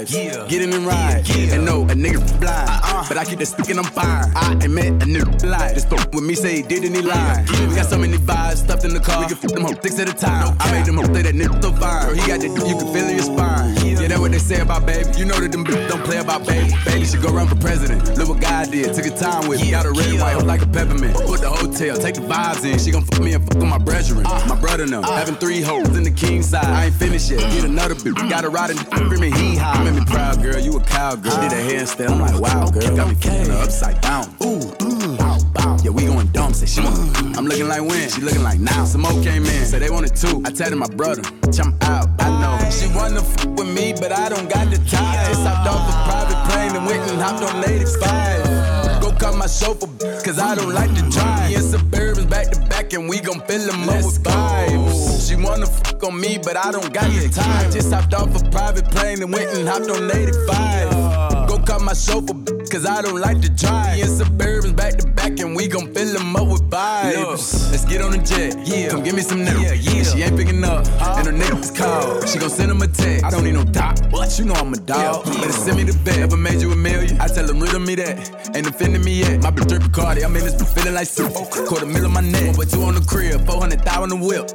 Fill 0.07 0.21
'em 0.21 0.29
with 0.29 0.33
vibes, 0.33 0.37
yeah. 0.37 0.47
get 0.49 0.63
in 0.63 0.73
and 0.73 0.87
ride. 0.87 1.29
And 1.53 1.65
no, 1.65 1.83
a 1.83 1.95
nigga 1.95 2.41
blind, 2.41 2.69
uh-uh. 2.69 3.09
but 3.09 3.19
I 3.19 3.25
keep 3.25 3.39
the 3.39 3.47
stick 3.47 3.69
and 3.71 3.79
I'm 3.79 3.85
fine. 3.85 4.31
I 4.35 4.53
admit 4.55 4.87
a 5.03 5.07
nigga 5.07 5.45
lie. 5.45 5.75
Just 5.75 5.89
fuck 5.89 6.13
with 6.13 6.25
me, 6.25 6.35
say 6.35 6.57
he 6.57 6.63
did 6.63 6.85
and 6.85 6.95
he 6.97 7.03
lied. 7.03 7.49
We 7.51 7.75
got 7.75 7.87
so 7.87 7.99
many 7.99 8.17
vibes 8.19 8.59
stuffed 8.59 8.85
in 8.85 8.95
the 8.95 9.01
car. 9.01 9.21
We 9.21 9.27
can 9.27 9.37
flip 9.37 9.53
them 9.53 9.65
hoes 9.65 9.77
six 9.83 9.99
at 9.99 10.09
a 10.09 10.15
time. 10.15 10.57
I 10.61 10.73
made 10.73 10.87
them 10.87 10.97
hoes 10.97 11.07
say 11.07 11.23
that 11.23 11.35
nigga 11.35 11.63
so 11.63 11.73
fine. 11.73 12.07
Girl, 12.07 12.15
he 12.15 12.27
got 12.27 12.41
that 12.41 12.69
you 12.69 12.77
can 12.77 12.93
feel 12.93 13.07
in 13.09 13.17
your 13.17 13.25
spine. 13.25 13.75
Yeah, 13.85 14.09
that's 14.09 14.21
what 14.21 14.33
they 14.33 14.39
say 14.39 14.61
about 14.61 14.87
baby. 14.87 15.09
You 15.17 15.25
know 15.25 15.39
that 15.39 15.53
them 15.53 15.65
bitches 15.65 15.89
don't 15.89 16.05
play 16.05 16.19
about 16.19 16.47
baby. 16.47 16.73
Baby 16.85 17.05
should 17.05 17.23
go 17.23 17.31
run 17.33 17.47
for 17.47 17.57
president. 17.57 18.17
Look 18.19 18.29
what 18.29 18.41
God 18.41 18.71
did. 18.71 18.95
Took 18.95 19.07
a 19.07 19.11
time 19.11 19.49
with 19.49 19.61
me. 19.61 19.71
Got 19.71 19.87
a 19.87 19.91
red 19.91 20.09
and 20.11 20.21
white 20.21 20.35
hoe 20.35 20.45
like 20.45 20.63
a 20.63 20.67
peppermint. 20.67 21.15
Put 21.15 21.41
the 21.41 21.51
hotel, 21.51 21.97
take 21.97 22.15
the 22.15 22.23
vibes 22.23 22.65
in. 22.65 22.79
She 22.79 22.91
gon' 22.91 23.05
fuck 23.05 23.21
me 23.21 23.35
and 23.35 23.45
fuck 23.47 23.59
with 23.59 23.69
my 23.69 23.79
brethren. 23.79 24.27
Uh. 24.27 24.45
My 24.49 24.59
brother 24.61 24.87
know. 24.87 25.03
Uh. 25.03 25.17
Having 25.17 25.37
three 25.37 25.61
hoes 25.61 25.97
in 25.97 26.03
the 26.03 26.11
king 26.11 26.43
side. 26.43 26.65
I 26.65 26.87
ain't 26.87 26.95
finished 26.95 27.31
yet. 27.31 27.41
Get 27.53 27.65
another 27.65 27.95
bitch. 27.95 28.19
Uh. 28.19 28.29
Got 28.29 28.45
a 28.45 28.49
ride 28.49 28.71
in 28.71 28.77
the 28.77 28.85
screaming 28.85 29.35
hee 29.35 29.57
haw. 29.57 29.83
You 29.85 29.92
made 29.93 30.01
me 30.01 30.07
proud, 30.07 30.43
girl. 30.43 30.59
You 30.59 30.77
a 30.77 30.85
cowgirl. 30.85 31.41
Did 31.41 31.53
a 31.53 31.63
handstand. 31.63 32.11
I'm 32.11 32.21
like, 32.21 32.39
wow, 32.41 32.71
girl. 32.71 32.97
Got 32.97 33.09
me 33.09 33.15
feeling 33.17 33.51
her 33.51 33.63
upside 33.63 34.01
down. 34.01 34.25
Ooh, 34.43 34.61
mm, 34.81 35.19
bow, 35.19 35.39
bow. 35.53 35.77
Yeah, 35.83 35.91
we 35.91 36.07
going 36.07 36.27
dumb. 36.29 36.55
Say 36.55 36.67
she 36.67 36.81
want. 36.81 37.37
I'm 37.37 37.47
looking 37.47 37.69
like 37.69 37.83
when. 37.83 38.09
She 38.09 38.21
looking 38.21 38.43
like 38.43 38.61
now. 38.61 38.85
Some 38.85 39.03
more 39.03 39.23
came 39.23 39.45
in. 39.45 39.65
Say 39.67 39.79
they 39.79 39.91
wanted 39.91 40.17
two. 40.17 40.43
I 40.45 40.51
tell 40.51 40.71
them 40.71 40.81
my 40.81 40.89
brother. 40.89 41.23
I'm 41.61 41.77
out. 41.83 42.09
I 42.19 42.29
know. 42.41 42.71
She 42.71 42.89
wanna 42.95 43.21
f 43.21 43.47
with 43.47 43.69
me, 43.69 43.93
but 43.93 44.13
I 44.13 44.29
don't 44.29 44.49
got 44.49 44.71
the 44.71 44.79
time. 44.89 45.29
Just 45.29 45.47
hopped 45.47 45.69
off 45.69 45.89
a 45.89 45.95
private 46.09 46.51
plane 46.51 46.77
and 46.77 46.87
went 46.87 47.11
and 47.11 47.21
hopped 47.21 47.43
on 47.43 47.65
85. 47.65 49.01
Go 49.03 49.13
cut 49.13 49.37
my 49.37 49.47
chauffeur, 49.47 49.89
cause 50.23 50.39
I 50.39 50.55
don't 50.55 50.73
like 50.73 50.95
to 50.95 51.03
drive. 51.11 51.51
Me 51.51 51.57
and 51.57 51.65
Suburbans 51.65 52.29
back 52.29 52.51
to 52.53 52.61
back, 52.69 52.93
and 52.93 53.09
we 53.09 53.21
gon' 53.21 53.41
fill 53.47 53.67
them 53.67 53.89
up 53.89 54.05
with 54.05 54.23
vibes. 54.23 55.12
She 55.23 55.37
wanna 55.37 55.67
fuck 55.67 56.03
on 56.05 56.21
me, 56.21 56.39
but 56.39 56.57
I 56.57 56.73
don't 56.73 56.93
got 56.93 57.09
the 57.11 57.29
time. 57.29 57.71
Just 57.71 57.93
hopped 57.93 58.13
off 58.15 58.35
a 58.35 58.51
private 58.51 58.91
plane 58.91 59.23
and 59.23 59.33
went 59.33 59.51
and 59.57 59.69
hopped 59.69 59.89
on 59.89 60.11
85. 60.11 61.49
Go 61.49 61.59
cut 61.59 61.81
my 61.81 61.95
chauffeur, 61.95 62.35
cause 62.71 62.85
I 62.85 63.03
don't 63.03 63.21
like 63.21 63.41
to 63.41 63.49
drive. 63.49 63.97
Me 63.97 64.03
and 64.03 64.11
Suburbans 64.11 64.75
back 64.77 64.97
to 64.99 65.07
back, 65.07 65.39
and 65.39 65.55
we 65.55 65.69
gon' 65.69 65.93
fill 65.95 66.13
them 66.13 66.35
up 66.35 66.49
with 66.49 66.69
vibes. 66.69 67.71
Let's 67.71 67.85
get 67.85 68.03
on 68.03 68.13
the 68.13 68.19
jet, 68.19 68.57
yeah. 68.67 68.89
Come 68.89 69.03
give 69.03 69.15
me 69.15 69.23
some 69.23 69.45
now. 69.45 69.59
Yeah, 69.61 69.75
yeah. 69.75 70.03
She 70.03 70.23
ain't 70.23 70.37
picking 70.37 70.65
up, 70.65 70.87
and 71.19 71.27
her 71.27 71.33
niggas 71.33 71.77
call. 71.77 72.25
She 72.27 72.39
gon' 72.39 72.51
send 72.51 72.71
him 72.71 72.83
a 72.83 72.89
text. 72.89 73.25
I 73.25 73.31
don't 73.31 73.45
need 73.45 73.55
no 73.55 73.65
dot, 73.65 74.01
but 74.11 74.39
you 74.39 74.45
know 74.45 74.55
I'm 74.55 74.73
a 74.73 74.77
dog. 74.77 75.25
Better 75.25 75.53
send 75.53 75.77
me 75.77 75.85
the 75.85 75.97
bet. 76.05 76.19
Ever 76.19 76.37
made 76.37 76.61
you 76.61 76.73
a 76.73 76.77
million? 76.77 77.21
I 77.21 77.29
tell 77.29 77.47
them 77.47 77.61
riddle 77.61 77.81
me 77.81 77.95
that. 77.97 78.57
Ain't 78.57 78.67
offending 78.67 79.05
me 79.05 79.21
yet. 79.21 79.43
My 79.43 79.51
bitch 79.51 79.69
drip 79.69 79.83
Bacardi, 79.83 80.25
I'm 80.25 80.35
in 80.37 80.45
this 80.45 80.57
feeling 80.75 80.95
like 80.95 81.07
soup. 81.07 81.33
Quarter 81.67 81.87
middle 81.87 82.07
of 82.07 82.13
my 82.13 82.21
neck, 82.21 82.57
but 82.57 82.69
two 82.71 82.83
on 82.83 82.95
the 82.95 83.01
crib, 83.01 83.47
400 83.47 83.81
thou 83.85 84.03
on 84.03 84.09
the 84.09 84.17
whip. 84.17 84.51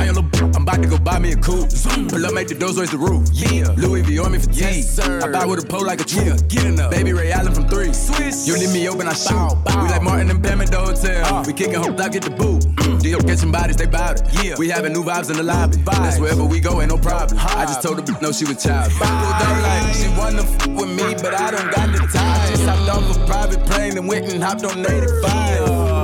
Down 0.00 0.14
your 0.14 0.22
little, 0.22 0.56
I'm 0.56 0.62
about 0.62 0.82
to 0.82 0.88
go 0.88 0.96
buy 0.96 1.18
me 1.18 1.32
a 1.32 1.36
coupe. 1.36 1.68
Pull 2.08 2.24
up, 2.24 2.32
make 2.32 2.48
the 2.48 2.54
doors 2.54 2.78
raise 2.78 2.90
the 2.90 2.96
roof. 2.96 3.28
Yeah, 3.34 3.68
Louis 3.76 4.00
V 4.00 4.18
on 4.18 4.32
me 4.32 4.38
for 4.38 4.48
yes, 4.50 4.88
sir. 4.96 5.20
I 5.22 5.30
buy 5.30 5.44
with 5.44 5.62
a 5.62 5.66
pole 5.66 5.84
like 5.84 6.00
a 6.00 6.04
tree. 6.04 6.24
Yeah, 6.24 6.38
get 6.48 6.64
enough. 6.64 6.90
Baby 6.90 7.12
Ray 7.12 7.32
Allen 7.32 7.52
from 7.52 7.68
three. 7.68 7.92
Swiss. 7.92 8.48
You 8.48 8.56
leave 8.56 8.72
me 8.72 8.88
open, 8.88 9.06
I 9.06 9.12
shoot. 9.12 9.34
Bow, 9.34 9.54
bow. 9.56 9.82
We 9.82 9.90
like 9.90 10.02
Martin 10.02 10.30
and 10.30 10.42
Pam 10.42 10.62
at 10.62 10.70
the 10.70 10.78
hotel. 10.78 11.26
Uh. 11.26 11.44
We 11.46 11.52
kicking 11.52 11.74
hope, 11.74 12.00
I 12.00 12.08
get 12.08 12.22
the 12.22 12.30
boot. 12.30 12.64
Deal 13.02 13.20
catching 13.20 13.52
bodies, 13.52 13.76
they 13.76 13.84
bout 13.84 14.22
it. 14.22 14.42
Yeah. 14.42 14.54
We 14.56 14.70
having 14.70 14.94
new 14.94 15.04
vibes 15.04 15.28
in 15.28 15.36
the 15.36 15.42
lobby. 15.42 15.76
Vibes. 15.76 15.84
That's 15.84 16.18
wherever 16.18 16.46
we 16.46 16.60
go, 16.60 16.80
ain't 16.80 16.90
no 16.90 16.96
problem. 16.96 17.38
I 17.38 17.66
just 17.66 17.82
told 17.82 18.00
her, 18.00 18.20
no, 18.22 18.32
she 18.32 18.46
was 18.46 18.62
child. 18.62 18.90
Like 19.00 19.94
she 19.94 20.08
wanna 20.16 20.48
f 20.48 20.66
with 20.66 20.88
me, 20.96 21.12
but 21.20 21.34
I 21.34 21.50
don't 21.50 21.70
got 21.74 21.92
the 21.92 21.98
time. 22.08 22.40
I 22.40 22.48
just 22.48 22.64
hopped 22.64 22.88
off 22.88 23.16
a 23.18 23.26
private 23.26 23.66
plane 23.66 23.98
and 23.98 24.08
went 24.08 24.32
and 24.32 24.42
hopped 24.42 24.64
on 24.64 24.80
85. 24.80 25.99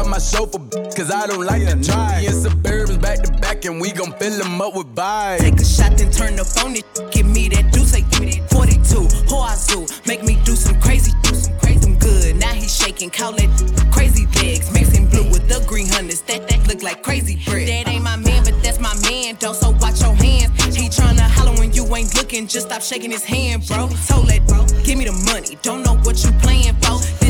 Go 0.00 0.04
cut 0.04 0.10
my 0.10 0.18
chauffeur, 0.18 0.58
cause 0.96 1.10
I 1.10 1.26
don't 1.26 1.44
like 1.44 1.66
to 1.68 1.76
drive. 1.76 2.22
Me 2.22 2.26
and 2.28 2.36
Suburbans 2.36 3.02
back 3.02 3.22
to 3.22 3.32
back, 3.32 3.66
and 3.66 3.78
we 3.78 3.92
gon' 3.92 4.12
fill 4.14 4.38
them 4.38 4.58
up 4.58 4.74
with 4.74 4.94
vibes. 4.94 5.40
Take 5.40 5.60
a 5.60 5.64
shot, 5.64 5.98
then 5.98 6.10
turn 6.10 6.36
the 6.36 6.44
phone, 6.44 6.74
it. 6.76 6.86
Give 7.12 7.26
me 7.26 7.50
that 7.50 7.70
juice, 7.74 7.92
say 7.92 8.00
give 8.08 8.20
me 8.20 8.40
that 8.40 8.48
42. 8.50 8.80
Hoazoo, 9.28 10.06
make 10.06 10.24
me 10.24 10.40
do 10.44 10.56
some 10.56 10.80
crazy, 10.80 11.12
do 11.22 11.34
some 11.34 11.58
crazy. 11.58 11.90
I'm 11.90 11.98
good. 11.98 12.36
Now 12.36 12.54
he's 12.54 12.74
shaking, 12.74 13.10
call 13.10 13.34
it 13.36 13.50
crazy 13.92 14.24
legs. 14.36 14.72
Mixing 14.72 15.06
blue 15.10 15.28
with 15.30 15.46
the 15.48 15.62
green 15.68 15.86
hunters. 15.86 16.22
That 16.22 16.48
that 16.48 16.66
look 16.66 16.82
like 16.82 17.02
crazy 17.02 17.36
bread. 17.44 17.68
That 17.68 17.88
ain't 17.88 18.02
my 18.02 18.16
man, 18.16 18.42
but 18.44 18.62
that's 18.62 18.80
my 18.80 18.94
man, 19.02 19.36
though. 19.38 19.52
So 19.52 19.70
watch 19.82 20.00
your 20.00 20.14
hands. 20.14 20.50
He 20.74 20.88
tryna 20.88 21.28
holler 21.28 21.52
when 21.58 21.74
you 21.74 21.84
ain't 21.94 22.14
looking. 22.14 22.46
Just 22.46 22.68
stop 22.68 22.80
shaking 22.80 23.10
his 23.10 23.24
hand, 23.24 23.66
bro. 23.66 23.90
Told 24.08 24.28
that 24.28 24.46
bro, 24.48 24.64
give 24.82 24.96
me 24.96 25.04
the 25.04 25.12
money. 25.28 25.58
Don't 25.60 25.82
know 25.82 25.96
what 26.04 26.24
you 26.24 26.32
playing 26.40 26.74
for. 26.80 26.96
This 27.20 27.29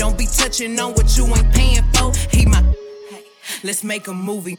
Don't 0.00 0.16
be 0.16 0.24
touching 0.24 0.80
on 0.80 0.94
what 0.94 1.14
you 1.14 1.26
ain't 1.26 1.52
paying 1.52 1.84
for. 1.92 2.10
He 2.34 2.46
my. 2.46 2.64
Let's 3.62 3.84
make 3.84 4.08
a 4.08 4.14
movie. 4.14 4.56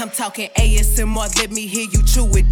I'm 0.00 0.10
talking 0.10 0.48
ASMR, 0.56 1.30
let 1.38 1.52
me 1.52 1.68
hear 1.68 1.86
you 1.92 2.02
chew 2.02 2.26
it. 2.34 2.44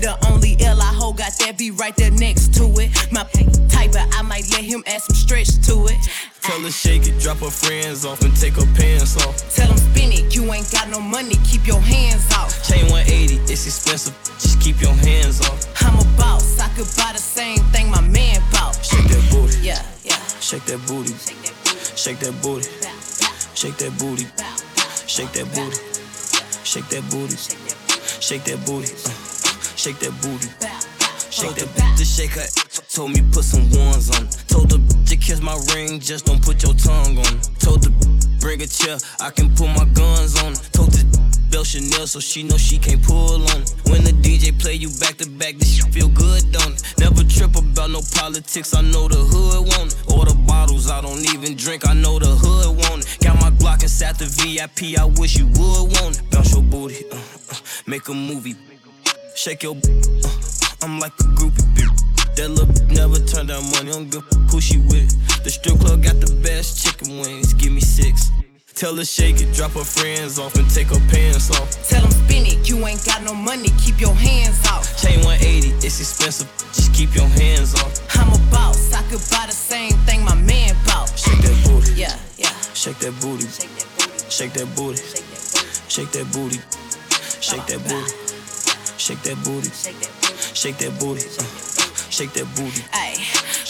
The 0.00 0.16
only 0.30 0.56
L 0.60 0.80
I 0.80 0.94
hold 0.94 1.16
got 1.16 1.32
that 1.40 1.58
B 1.58 1.72
right 1.72 1.96
there 1.96 2.12
next 2.12 2.54
to 2.54 2.66
it. 2.78 2.94
My 3.10 3.24
type, 3.68 3.90
but 3.90 4.06
I 4.14 4.22
might 4.22 4.48
let 4.52 4.62
him 4.62 4.84
add 4.86 5.02
some 5.02 5.16
stretch 5.16 5.58
to 5.66 5.88
it. 5.90 5.98
Tell 6.40 6.60
her 6.60 6.70
shake 6.70 7.08
it, 7.08 7.18
drop 7.18 7.38
her 7.38 7.50
friends 7.50 8.04
off 8.04 8.22
and 8.22 8.36
take 8.36 8.54
her 8.54 8.74
pants 8.78 9.16
off. 9.26 9.34
Tell 9.52 9.66
him 9.66 9.76
spin 9.76 10.12
it, 10.12 10.36
you 10.36 10.44
ain't 10.52 10.70
got 10.70 10.88
no 10.88 11.00
money, 11.00 11.34
keep 11.50 11.66
your 11.66 11.80
hands 11.80 12.30
off. 12.30 12.62
Chain 12.62 12.86
180, 12.92 13.42
it's 13.50 13.66
expensive, 13.66 14.14
just 14.38 14.60
keep 14.60 14.80
your 14.80 14.94
hands 14.94 15.40
off. 15.40 15.66
I'm 15.82 15.98
a 15.98 16.04
boss, 16.16 16.60
I 16.60 16.68
could 16.78 16.86
buy 16.94 17.10
the 17.10 17.18
same 17.18 17.58
thing 17.74 17.90
my 17.90 18.02
man 18.02 18.40
bought. 18.52 18.78
Shake 18.84 19.08
that 19.08 19.26
booty, 19.32 19.66
Yeah, 19.66 19.82
yeah. 20.04 20.22
shake 20.38 20.64
that 20.66 20.78
booty, 20.86 21.12
shake 21.14 21.45
that 21.96 22.42
booty, 22.42 22.68
shake 23.54 23.76
that 23.78 23.98
booty, 23.98 24.26
shake 25.06 25.32
that 25.32 25.46
booty, 25.54 25.76
shake 26.64 26.88
that 26.90 27.02
booty, 27.10 27.36
shake 28.20 28.44
that 28.44 28.64
booty, 28.66 28.86
shake 29.76 29.98
that 30.00 30.12
booty. 30.20 30.48
Shake 31.36 31.54
that 31.56 31.96
to 31.98 32.04
shake 32.04 32.30
her. 32.30 32.46
Told 32.88 33.10
me 33.10 33.20
put 33.30 33.44
some 33.44 33.68
ones 33.70 34.08
on. 34.08 34.26
Told 34.48 34.70
the 34.70 34.78
to 35.04 35.16
kiss 35.16 35.42
my 35.42 35.52
ring, 35.74 36.00
just 36.00 36.24
don't 36.24 36.42
put 36.42 36.62
your 36.62 36.72
tongue 36.72 37.18
on. 37.18 37.40
Told 37.58 37.82
the 37.82 37.90
bring 38.40 38.62
a 38.62 38.66
chair, 38.66 38.96
I 39.20 39.28
can 39.28 39.54
put 39.54 39.68
my 39.68 39.84
guns 39.92 40.42
on. 40.42 40.54
Told 40.72 40.92
the 40.92 41.25
belt 41.50 41.66
Chanel 41.66 42.06
so 42.06 42.20
she 42.20 42.42
know 42.42 42.56
she 42.56 42.78
can't 42.78 43.02
pull 43.02 43.42
on. 43.42 43.62
it. 43.62 43.74
When 43.90 44.04
the 44.04 44.12
DJ 44.12 44.58
play 44.58 44.74
you 44.74 44.88
back 45.00 45.16
to 45.18 45.28
back, 45.28 45.56
this 45.56 45.76
shit 45.76 45.92
feel 45.92 46.08
good, 46.08 46.50
don't 46.52 46.74
it? 46.74 46.82
Never 46.98 47.24
trip 47.24 47.56
about 47.56 47.90
no 47.90 48.00
politics, 48.14 48.74
I 48.74 48.82
know 48.82 49.08
the 49.08 49.16
hood 49.16 49.68
want 49.68 49.92
it. 49.92 50.12
Or 50.12 50.24
the 50.24 50.34
bottles, 50.46 50.90
I 50.90 51.00
don't 51.00 51.24
even 51.34 51.56
drink, 51.56 51.86
I 51.88 51.94
know 51.94 52.18
the 52.18 52.26
hood 52.26 52.76
want 52.76 53.04
it. 53.04 53.18
Got 53.24 53.40
my 53.40 53.50
Glock 53.50 53.82
inside 53.82 54.16
the 54.16 54.26
VIP, 54.26 54.98
I 54.98 55.04
wish 55.04 55.36
you 55.36 55.46
would 55.46 55.92
want 55.98 56.18
it. 56.18 56.30
Bounce 56.30 56.52
your 56.52 56.62
booty, 56.62 57.04
uh, 57.10 57.16
uh, 57.16 57.56
make 57.86 58.08
a 58.08 58.14
movie. 58.14 58.56
Shake 59.34 59.62
your 59.62 59.76
uh, 59.76 60.82
I'm 60.82 60.98
like 60.98 61.12
a 61.20 61.24
groupie 61.38 61.66
bitch. 61.74 62.36
That 62.36 62.50
little 62.50 62.86
never 62.88 63.18
turn 63.24 63.46
down 63.46 63.64
money, 63.70 63.92
don't 63.92 64.10
give 64.10 64.24
who 64.50 64.60
she 64.60 64.78
with. 64.78 65.10
The 65.44 65.50
strip 65.50 65.78
club 65.80 66.02
got 66.02 66.20
the 66.20 66.32
best 66.42 66.84
chicken 66.84 67.18
wings, 67.18 67.54
give 67.54 67.72
me 67.72 67.80
six. 67.80 68.30
Tell 68.76 68.94
her 68.96 69.06
shake 69.06 69.40
it, 69.40 69.54
drop 69.54 69.72
her 69.72 69.84
friends 69.84 70.38
off 70.38 70.54
and 70.56 70.68
take 70.68 70.88
her 70.88 71.00
pants 71.08 71.50
off. 71.50 71.70
Tell 71.88 72.04
him 72.04 72.10
spin 72.10 72.44
it, 72.44 72.68
you 72.68 72.76
ain't 72.86 73.02
got 73.06 73.22
no 73.24 73.32
money, 73.32 73.70
keep 73.82 73.98
your 73.98 74.12
hands 74.14 74.60
off. 74.68 74.84
Chain 75.00 75.16
180, 75.24 75.68
it's 75.84 75.98
expensive, 75.98 76.46
just 76.74 76.92
keep 76.92 77.14
your 77.14 77.26
hands 77.40 77.74
off. 77.74 77.96
I'm 78.14 78.28
a 78.28 78.38
boss, 78.50 78.92
I 78.92 79.00
could 79.08 79.24
buy 79.32 79.46
the 79.46 79.52
same 79.56 79.92
thing 80.04 80.22
my 80.22 80.34
man 80.34 80.76
bought. 80.84 81.08
Shake 81.18 81.40
that 81.40 81.56
booty, 81.64 81.92
Yeah, 81.94 82.18
yeah. 82.36 82.52
shake 82.74 82.98
that 82.98 83.18
booty, 83.22 83.48
shake 83.48 84.52
that 84.52 84.68
booty, 84.76 85.00
shake 85.88 86.12
that 86.12 86.28
booty, 86.36 86.60
shake 87.40 87.64
that 87.64 87.80
booty, 87.88 88.12
shake 89.00 89.22
that 89.24 89.38
booty, 89.42 89.70
shake 90.52 90.76
that 90.76 90.92
booty, 91.00 91.24
uh, 91.24 92.10
shake 92.12 92.32
that 92.34 92.44
booty. 92.54 92.82
Ayy, 92.92 93.24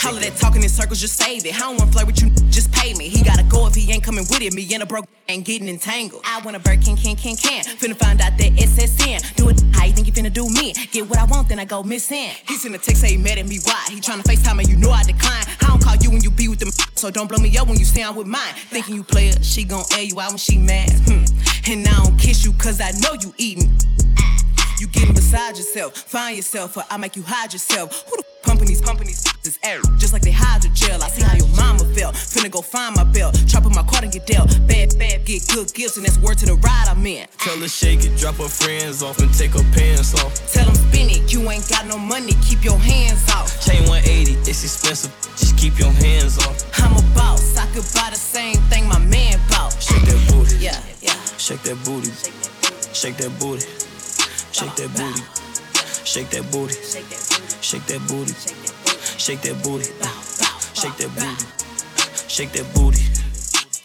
all 0.06 0.14
of 0.14 0.22
that 0.22 0.36
talking 0.36 0.62
in 0.62 0.68
circles, 0.68 1.00
just 1.00 1.18
save 1.18 1.44
it. 1.44 1.54
I 1.56 1.58
don't 1.58 1.76
wanna 1.78 1.90
flirt 1.90 2.06
with 2.06 2.22
you, 2.22 2.30
just 2.50 2.70
pay 2.70 2.94
me. 2.94 3.08
He 3.08 3.24
gotta 3.24 3.42
go 3.42 3.66
if 3.66 3.74
he 3.74 3.90
ain't 3.92 4.04
coming 4.04 4.24
with 4.30 4.40
it. 4.40 4.54
Me 4.54 4.62
and 4.72 4.82
a 4.82 4.86
broke 4.86 5.06
ain't 5.28 5.44
getting 5.44 5.68
entangled. 5.68 6.22
I 6.24 6.40
want 6.42 6.56
a 6.56 6.60
bird, 6.60 6.80
can, 6.80 6.96
can, 6.96 7.16
can, 7.16 7.36
can. 7.36 7.64
Finna 7.64 7.96
find 7.96 8.20
out 8.20 8.38
that 8.38 8.52
SSN. 8.52 9.34
Do 9.34 9.48
it, 9.48 9.60
how 9.74 9.84
you 9.84 9.92
think 9.92 10.06
you 10.06 10.12
finna 10.12 10.32
do 10.32 10.48
me? 10.48 10.74
Get 10.92 11.08
what 11.08 11.18
I 11.18 11.24
want, 11.24 11.48
then 11.48 11.58
I 11.58 11.64
go 11.64 11.82
missing. 11.82 12.30
He 12.46 12.54
sent 12.54 12.74
a 12.74 12.78
text, 12.78 13.00
say 13.00 13.12
he 13.12 13.16
mad 13.16 13.38
at 13.38 13.48
me, 13.48 13.58
why? 13.64 13.84
He 13.90 14.00
tryna 14.00 14.22
FaceTime 14.22 14.60
and 14.60 14.68
you 14.68 14.76
know 14.76 14.90
I 14.90 15.02
decline. 15.02 15.44
I 15.60 15.66
don't 15.66 15.82
call 15.82 15.96
you 15.96 16.10
when 16.10 16.22
you 16.22 16.30
be 16.30 16.46
with 16.46 16.60
them, 16.60 16.70
so 16.94 17.10
don't 17.10 17.28
blow 17.28 17.38
me 17.38 17.56
up 17.58 17.66
when 17.66 17.78
you 17.78 17.84
say 17.84 18.04
I'm 18.04 18.14
with 18.14 18.28
mine. 18.28 18.54
Thinking 18.70 18.94
you 18.94 19.02
play 19.02 19.28
her, 19.28 19.42
she 19.42 19.64
gon' 19.64 19.84
air 19.92 20.04
you 20.04 20.20
out 20.20 20.30
when 20.30 20.38
she 20.38 20.56
mad. 20.56 20.88
Hmm. 21.06 21.24
And 21.68 21.86
I 21.88 22.04
don't 22.04 22.16
kiss 22.16 22.44
you 22.44 22.52
cause 22.52 22.80
I 22.80 22.92
know 23.02 23.14
you 23.20 23.34
eating. 23.38 23.76
You 24.78 24.86
getting 24.88 25.14
beside 25.14 25.56
yourself, 25.56 25.96
find 25.96 26.36
yourself, 26.36 26.76
or 26.76 26.84
I 26.90 26.96
make 26.96 27.16
you 27.16 27.24
hide 27.26 27.52
yourself. 27.52 28.04
Who 28.08 28.16
the 28.18 28.35
pumping 28.46 28.68
these 28.68 28.80
pumping 28.80 29.06
these 29.08 29.22
this 29.42 29.58
air? 29.62 29.80
Just 29.98 30.12
like 30.12 30.22
they 30.22 30.30
hide 30.30 30.62
the 30.62 30.68
hydrogel. 30.68 31.02
I 31.02 31.08
see 31.08 31.22
how 31.22 31.36
your 31.36 31.48
mama 31.56 31.84
felt. 31.94 32.14
Finna 32.14 32.50
go 32.50 32.62
find 32.62 32.94
my 32.94 33.04
belt, 33.04 33.36
in 33.36 33.72
my 33.74 33.82
card 33.82 34.04
and 34.04 34.12
get 34.12 34.26
dealt. 34.26 34.48
Bad, 34.68 34.98
bad, 34.98 35.24
get 35.24 35.46
good 35.48 35.72
gifts, 35.74 35.96
and 35.96 36.06
that's 36.06 36.18
word 36.18 36.38
to 36.38 36.46
the 36.46 36.54
ride 36.54 36.86
I'm 36.88 37.04
in. 37.06 37.26
Tell 37.38 37.58
her 37.58 37.68
shake 37.68 38.04
it, 38.04 38.16
drop 38.18 38.36
her 38.36 38.48
friends 38.48 39.02
off 39.02 39.18
and 39.18 39.32
take 39.34 39.52
her 39.52 39.64
pants 39.74 40.14
off. 40.14 40.32
Tell 40.52 40.64
them 40.66 40.74
spin 40.74 41.10
it, 41.10 41.32
you 41.32 41.48
ain't 41.50 41.68
got 41.68 41.86
no 41.86 41.98
money, 41.98 42.32
keep 42.46 42.64
your 42.64 42.78
hands 42.78 43.28
off. 43.30 43.48
Chain 43.64 43.82
180, 43.88 44.32
it's 44.48 44.62
expensive, 44.62 45.12
just 45.36 45.56
keep 45.58 45.78
your 45.78 45.92
hands 45.92 46.38
off. 46.38 46.56
I'm 46.80 46.92
a 46.92 47.02
boss, 47.14 47.56
I 47.56 47.66
could 47.74 47.86
buy 47.94 48.10
the 48.10 48.18
same 48.18 48.56
thing 48.70 48.88
my 48.88 48.98
man 48.98 49.38
bought. 49.50 49.74
Shake 49.80 50.02
that 50.02 50.20
booty, 50.30 50.56
Yeah, 50.56 50.78
yeah. 51.02 51.14
shake 51.38 51.62
that 51.62 51.78
booty, 51.84 52.10
shake 52.12 52.36
that 52.38 52.52
booty, 52.62 52.94
shake 52.94 53.16
that 53.16 53.32
booty, 53.40 53.66
shake 54.52 54.74
that 54.76 54.90
booty, 54.94 55.22
shake 56.04 56.30
that 56.30 56.44
booty, 56.52 56.74
shake 57.60 57.86
that 57.86 58.00
booty, 58.08 58.34
shake 59.18 59.40
that 59.42 59.62
booty, 59.62 59.84
shake 60.74 60.96
that 60.98 61.14
booty. 61.14 61.56
Shake 62.28 62.52
that 62.52 62.66
booty 62.74 63.00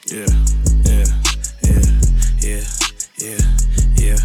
Yeah, 0.07 0.25
yeah, 0.83 1.05
yeah, 1.63 1.79
yeah, 2.41 2.63
yeah, 3.15 3.37
yeah, 3.95 4.17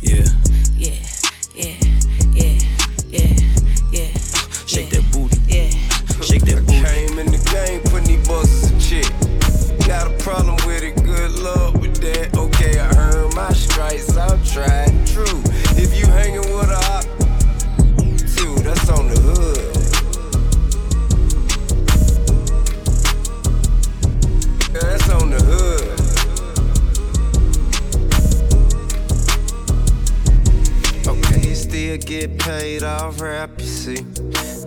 yeah. 0.00 1.02
Yeah, 1.54 1.76
yeah, 2.32 2.58
yeah, 3.10 3.34
yeah. 3.90 4.12
Shake 4.66 4.90
that 4.90 5.04
booty, 5.12 5.38
yeah. 5.48 5.70
shake 6.22 6.44
that 6.44 6.64
booty. 6.64 6.84
Came 6.84 7.18
in 7.18 7.26
the 7.26 7.40
game, 7.50 7.80
putting 7.90 8.06
these 8.06 8.28
bosses 8.28 8.70
in 8.70 8.78
check. 8.78 9.86
Got 9.88 10.06
a 10.12 10.16
problem 10.22 10.56
with 10.66 10.82
it, 10.84 10.94
good 11.02 11.32
luck 11.40 11.74
with 11.74 11.96
that. 11.96 12.36
Okay, 12.36 12.78
I 12.78 12.88
earned 12.96 13.34
my 13.34 13.52
stripes, 13.52 14.16
I'm 14.16 14.42
trying 14.44 14.91
rap, 33.22 33.50
you 33.58 33.66
see. 33.66 34.06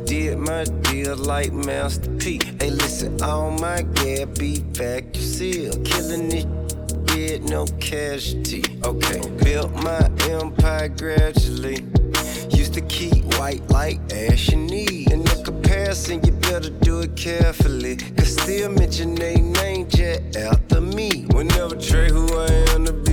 Did 0.06 0.38
my 0.40 0.64
deal 0.64 1.16
like 1.18 1.52
Master 1.52 2.10
P. 2.12 2.40
Hey, 2.60 2.70
listen, 2.70 3.22
all 3.22 3.52
my 3.52 3.82
gas 3.82 4.26
be 4.40 4.62
back, 4.62 5.16
you 5.16 5.22
see. 5.22 5.70
Killing 5.84 6.30
this 6.30 6.46
get 7.06 7.44
no 7.44 7.66
casualty. 7.80 8.64
Okay, 8.84 9.22
built 9.44 9.72
my 9.84 10.10
empire 10.30 10.90
gradually. 10.90 11.86
Used 12.50 12.74
to 12.74 12.82
keep 12.82 13.26
white 13.38 13.68
like 13.70 14.00
ash 14.14 14.50
and 14.50 14.68
need. 14.68 15.12
In 15.12 15.24
the 15.24 15.42
comparison, 15.44 16.24
you 16.24 16.32
better 16.32 16.70
do 16.70 17.02
it 17.02 17.16
carefully. 17.16 17.98
Cause 18.18 18.38
still 18.42 18.72
mention 18.72 19.16
they 19.16 19.36
name 19.36 19.88
jet 19.90 20.36
after 20.38 20.80
me. 20.80 21.26
Whenever 21.32 21.76
Trey 21.76 22.10
who 22.10 22.26
I 22.38 22.48
am 22.74 22.86
to 22.86 23.05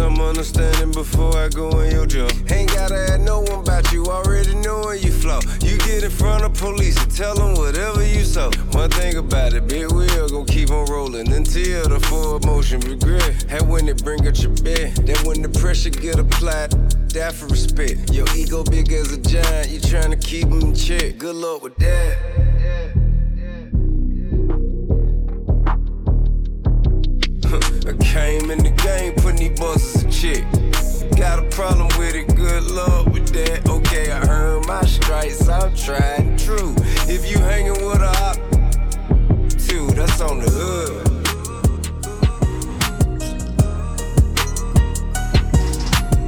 some 0.00 0.18
understanding 0.18 0.90
before 0.92 1.36
I 1.36 1.50
go 1.50 1.68
in 1.80 1.90
your 1.92 2.06
jaw. 2.06 2.30
Ain't 2.48 2.70
gotta 2.72 2.94
ask 2.94 3.20
no 3.20 3.40
one 3.40 3.60
about 3.60 3.92
you, 3.92 4.06
already 4.06 4.54
knowing 4.54 5.02
you 5.02 5.12
flow. 5.12 5.40
You 5.60 5.76
get 5.76 6.02
in 6.02 6.10
front 6.10 6.42
of 6.42 6.54
police 6.54 6.96
and 7.02 7.14
tell 7.14 7.34
them 7.34 7.52
whatever 7.54 8.02
you 8.02 8.24
saw. 8.24 8.50
One 8.72 8.88
thing 8.88 9.18
about 9.18 9.52
it, 9.52 9.68
big 9.68 9.92
wheel 9.92 10.26
gon' 10.30 10.46
keep 10.46 10.70
on 10.70 10.86
rolling 10.86 11.30
until 11.30 11.86
the 11.86 12.00
full 12.00 12.40
motion 12.40 12.80
regret. 12.80 13.44
And 13.50 13.68
when 13.68 13.88
it 13.88 14.02
bring 14.02 14.26
up 14.26 14.38
your 14.38 14.54
bed, 14.64 14.96
then 15.06 15.20
when 15.26 15.42
the 15.42 15.50
pressure 15.60 15.90
get 15.90 16.18
applied, 16.18 16.70
that 17.10 17.34
for 17.34 17.48
respect. 17.48 18.10
Your 18.10 18.26
ego 18.34 18.64
big 18.64 18.90
as 18.92 19.12
a 19.12 19.20
giant, 19.20 19.68
you 19.68 19.80
tryna 19.80 20.18
keep 20.24 20.46
him 20.46 20.62
in 20.62 20.74
check. 20.74 21.18
Good 21.18 21.36
luck 21.36 21.62
with 21.62 21.76
that. 21.76 22.49
Game 29.60 29.70
putting 29.70 29.78
these 29.78 29.94
buzzers 29.94 30.04
in 30.04 30.10
check. 30.10 31.16
Got 31.16 31.38
a 31.38 31.42
problem 31.50 31.88
with 31.98 32.14
it, 32.14 32.34
good 32.34 32.62
luck 32.70 33.06
with 33.06 33.28
that. 33.34 33.68
Okay, 33.68 34.10
I 34.10 34.20
earned 34.28 34.66
my 34.66 34.82
stripes, 34.82 35.48
I'm 35.48 35.74
trying 35.74 36.36
true. 36.36 36.74
If 37.08 37.30
you 37.30 37.38
hanging 37.38 37.72
with 37.72 38.00
a 38.00 38.08
op, 38.28 38.36
two, 39.58 39.86
that's 39.94 40.20
on 40.20 40.40
the 40.40 40.50
hood. 40.50 41.06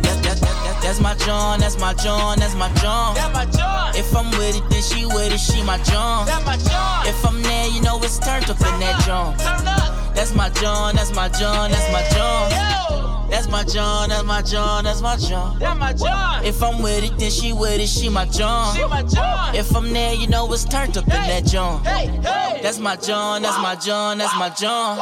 That- 0.02 0.22
that- 0.22 0.40
that- 0.40 0.82
That's 0.82 1.00
my 1.00 1.14
John, 1.14 1.60
that's 1.60 1.78
my 1.78 1.94
John, 1.94 2.38
that's 2.38 2.54
my 2.54 2.68
John. 2.74 3.14
That 3.14 3.32
my 3.32 3.44
John. 3.46 3.94
If 3.94 4.14
I'm 4.16 4.30
with 4.32 4.56
it, 4.56 4.62
then 4.70 4.82
she 4.82 5.06
with 5.06 5.32
it, 5.32 5.38
she 5.40 5.62
my 5.62 5.78
John. 5.78 6.26
That 6.26 6.44
my 6.44 6.56
John. 6.56 7.06
If 7.06 7.24
I'm 7.24 7.40
there, 7.42 7.68
you 7.68 7.80
know 7.82 7.98
it's 8.02 8.18
turned 8.18 8.50
up 8.50 8.60
in 8.60 8.80
that 8.80 9.04
John. 9.06 9.36
Turn 9.38 9.66
up. 9.68 10.14
That's 10.14 10.34
my 10.34 10.50
John, 10.50 10.96
that's 10.96 11.14
my 11.14 11.28
John, 11.28 11.70
that's 11.70 11.90
my 11.92 12.02
John. 12.10 12.50
Yo. 12.50 13.11
That's 13.32 13.48
my 13.48 13.64
John, 13.64 14.10
that's 14.10 14.24
my 14.24 14.42
John, 14.42 14.84
that's 14.84 15.00
my 15.00 15.16
John. 15.16 15.58
That's 15.58 15.80
my 15.80 15.94
John. 15.94 16.44
If 16.44 16.62
I'm 16.62 16.82
with 16.82 17.02
it, 17.02 17.18
then 17.18 17.30
she 17.30 17.54
with 17.54 17.80
it, 17.80 17.86
she 17.88 18.10
my 18.10 18.26
John. 18.26 18.76
She 18.76 18.84
my 18.84 19.02
John. 19.04 19.54
If 19.54 19.74
I'm 19.74 19.90
there, 19.90 20.12
you 20.12 20.26
know 20.26 20.52
it's 20.52 20.64
turned 20.64 20.98
up 20.98 21.04
in 21.04 21.10
that 21.10 21.46
John. 21.46 21.82
Hey, 21.82 22.08
hey. 22.08 22.60
That's 22.62 22.78
my 22.78 22.94
John, 22.94 23.40
that's 23.40 23.56
my 23.56 23.74
John, 23.74 24.18
that's 24.18 24.38
my 24.38 24.50
John. 24.50 24.98